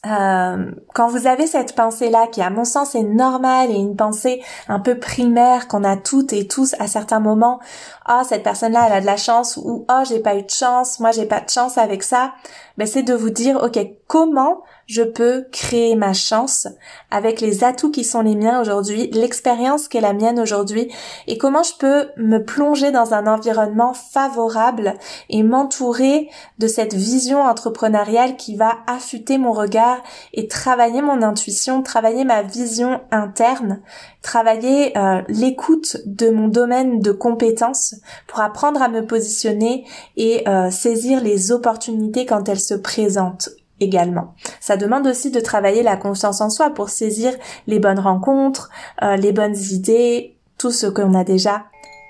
euh, 0.07 0.71
quand 0.95 1.09
vous 1.09 1.27
avez 1.27 1.47
cette 1.47 1.75
pensée-là, 1.75 2.27
qui 2.27 2.41
à 2.41 2.49
mon 2.49 2.65
sens 2.65 2.95
est 2.95 3.03
normale 3.03 3.71
et 3.71 3.75
une 3.75 3.97
pensée 3.97 4.43
un 4.69 4.81
peu 4.81 4.99
primaire 4.99 5.69
qu'on 5.69 5.85
a 5.85 5.97
toutes 5.99 6.33
et 6.33 6.49
tous 6.49 6.75
à 6.79 6.87
certains 6.87 7.21
moments, 7.21 7.61
ah 8.07 8.23
cette 8.27 8.43
personne-là 8.43 8.87
elle 8.87 8.95
a 8.95 9.01
de 9.03 9.07
la 9.07 9.19
chance 9.19 9.59
ou 9.59 9.85
oh 9.91 10.03
j'ai 10.09 10.21
pas 10.21 10.37
eu 10.37 10.43
de 10.43 10.51
chance, 10.51 11.01
moi 11.01 11.11
j'ai 11.11 11.27
pas 11.27 11.41
de 11.41 11.51
chance 11.51 11.77
avec 11.77 12.03
ça, 12.03 12.33
ben 12.79 12.87
c'est 12.87 13.03
de 13.03 13.13
vous 13.13 13.29
dire 13.29 13.63
ok 13.63 13.79
comment 14.07 14.63
je 14.87 15.03
peux 15.03 15.45
créer 15.53 15.95
ma 15.95 16.15
chance 16.15 16.67
avec 17.11 17.41
les 17.41 17.63
atouts 17.63 17.91
qui 17.91 18.03
sont 18.03 18.23
les 18.23 18.35
miens 18.35 18.61
aujourd'hui, 18.61 19.09
l'expérience 19.13 19.87
qui 19.87 19.99
est 19.99 20.01
la 20.01 20.15
mienne 20.15 20.41
aujourd'hui 20.41 20.91
et 21.27 21.37
comment 21.37 21.63
je 21.63 21.75
peux 21.79 22.09
me 22.17 22.39
plonger 22.39 22.91
dans 22.91 23.13
un 23.13 23.27
environnement 23.27 23.93
favorable 23.93 24.95
et 25.29 25.43
m'entourer 25.43 26.31
de 26.59 26.67
cette 26.67 26.95
vision 26.95 27.43
entrepreneuriale 27.43 28.37
qui 28.37 28.57
va 28.57 28.79
affûter 28.87 29.39
mon 29.39 29.53
regard 29.53 29.89
et 30.33 30.48
travailler 30.48 31.03
mon 31.03 31.22
intuition, 31.22 31.83
travailler 31.83 32.24
ma 32.24 32.42
vision 32.42 33.00
interne, 33.11 33.81
travailler 34.22 34.96
euh, 34.96 35.22
l'écoute 35.29 35.98
de 36.07 36.31
mon 36.31 36.48
domaine 36.48 37.00
de 37.00 37.12
compétences 37.12 37.96
pour 38.26 38.40
apprendre 38.40 38.83
à 38.83 38.88
me 38.88 39.07
positionner 39.07 39.87
et 40.16 40.48
euh, 40.48 40.70
saisir 40.70 41.20
les 41.22 41.53
opportunités 41.53 42.26
quand 42.26 42.48
elles 42.48 42.61
se 42.61 42.74
présentent 42.74 43.50
également. 43.81 44.35
Ça 44.61 44.76
demande 44.76 45.07
aussi 45.07 45.31
de 45.31 45.40
travailler 45.40 45.83
la 45.83 45.96
confiance 45.96 46.40
en 46.40 46.50
soi 46.50 46.70
pour 46.70 46.90
saisir 46.90 47.33
les 47.66 47.79
bonnes 47.79 47.98
rencontres, 47.98 48.70
euh, 49.03 49.16
les 49.16 49.33
bonnes 49.33 49.57
idées, 49.57 50.37
tout 50.59 50.70
ce 50.70 50.87
qu'on 50.87 51.14
a 51.14 51.24
déjà 51.24 51.64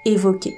évoqué. 0.05 0.57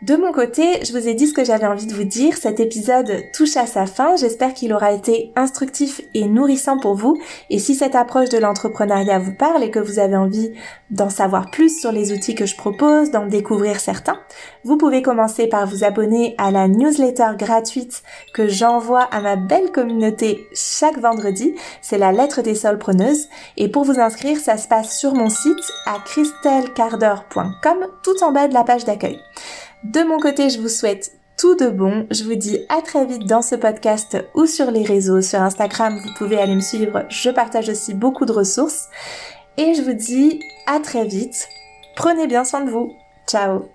De 0.00 0.14
mon 0.14 0.30
côté, 0.30 0.84
je 0.84 0.92
vous 0.92 1.08
ai 1.08 1.14
dit 1.14 1.26
ce 1.26 1.34
que 1.34 1.44
j'avais 1.44 1.66
envie 1.66 1.86
de 1.86 1.92
vous 1.92 2.04
dire. 2.04 2.36
Cet 2.36 2.60
épisode 2.60 3.24
touche 3.34 3.56
à 3.56 3.66
sa 3.66 3.84
fin. 3.84 4.14
J'espère 4.14 4.54
qu'il 4.54 4.72
aura 4.72 4.92
été 4.92 5.32
instructif 5.34 6.00
et 6.14 6.26
nourrissant 6.26 6.78
pour 6.78 6.94
vous. 6.94 7.16
Et 7.50 7.58
si 7.58 7.74
cette 7.74 7.96
approche 7.96 8.28
de 8.28 8.38
l'entrepreneuriat 8.38 9.18
vous 9.18 9.34
parle 9.34 9.64
et 9.64 9.72
que 9.72 9.80
vous 9.80 9.98
avez 9.98 10.14
envie 10.14 10.52
d'en 10.90 11.10
savoir 11.10 11.50
plus 11.50 11.80
sur 11.80 11.90
les 11.90 12.12
outils 12.12 12.36
que 12.36 12.46
je 12.46 12.56
propose, 12.56 13.10
d'en 13.10 13.26
découvrir 13.26 13.80
certains, 13.80 14.20
vous 14.62 14.76
pouvez 14.76 15.02
commencer 15.02 15.48
par 15.48 15.66
vous 15.66 15.82
abonner 15.82 16.36
à 16.38 16.52
la 16.52 16.68
newsletter 16.68 17.32
gratuite 17.36 18.04
que 18.34 18.46
j'envoie 18.46 19.02
à 19.02 19.20
ma 19.20 19.34
belle 19.34 19.72
communauté 19.72 20.46
chaque 20.54 21.00
vendredi. 21.00 21.56
C'est 21.82 21.98
la 21.98 22.12
lettre 22.12 22.40
des 22.40 22.54
solpreneuses. 22.54 23.26
Et 23.56 23.68
pour 23.68 23.82
vous 23.82 23.98
inscrire, 23.98 24.38
ça 24.38 24.58
se 24.58 24.68
passe 24.68 24.96
sur 24.96 25.14
mon 25.14 25.28
site 25.28 25.72
à 25.86 25.98
christelcarder.com 26.04 27.86
tout 28.04 28.22
en 28.22 28.30
bas 28.30 28.46
de 28.46 28.54
la 28.54 28.62
page 28.62 28.84
d'accueil. 28.84 29.18
De 29.84 30.02
mon 30.02 30.18
côté, 30.18 30.50
je 30.50 30.60
vous 30.60 30.68
souhaite 30.68 31.12
tout 31.38 31.54
de 31.54 31.68
bon. 31.68 32.06
Je 32.10 32.24
vous 32.24 32.34
dis 32.34 32.58
à 32.68 32.82
très 32.82 33.06
vite 33.06 33.26
dans 33.26 33.42
ce 33.42 33.54
podcast 33.54 34.16
ou 34.34 34.46
sur 34.46 34.70
les 34.70 34.82
réseaux. 34.82 35.22
Sur 35.22 35.40
Instagram, 35.40 35.98
vous 36.02 36.12
pouvez 36.18 36.38
aller 36.38 36.54
me 36.54 36.60
suivre. 36.60 37.04
Je 37.08 37.30
partage 37.30 37.68
aussi 37.68 37.94
beaucoup 37.94 38.26
de 38.26 38.32
ressources. 38.32 38.88
Et 39.56 39.74
je 39.74 39.82
vous 39.82 39.94
dis 39.94 40.40
à 40.66 40.80
très 40.80 41.04
vite. 41.04 41.48
Prenez 41.96 42.26
bien 42.26 42.44
soin 42.44 42.64
de 42.64 42.70
vous. 42.70 42.92
Ciao 43.26 43.68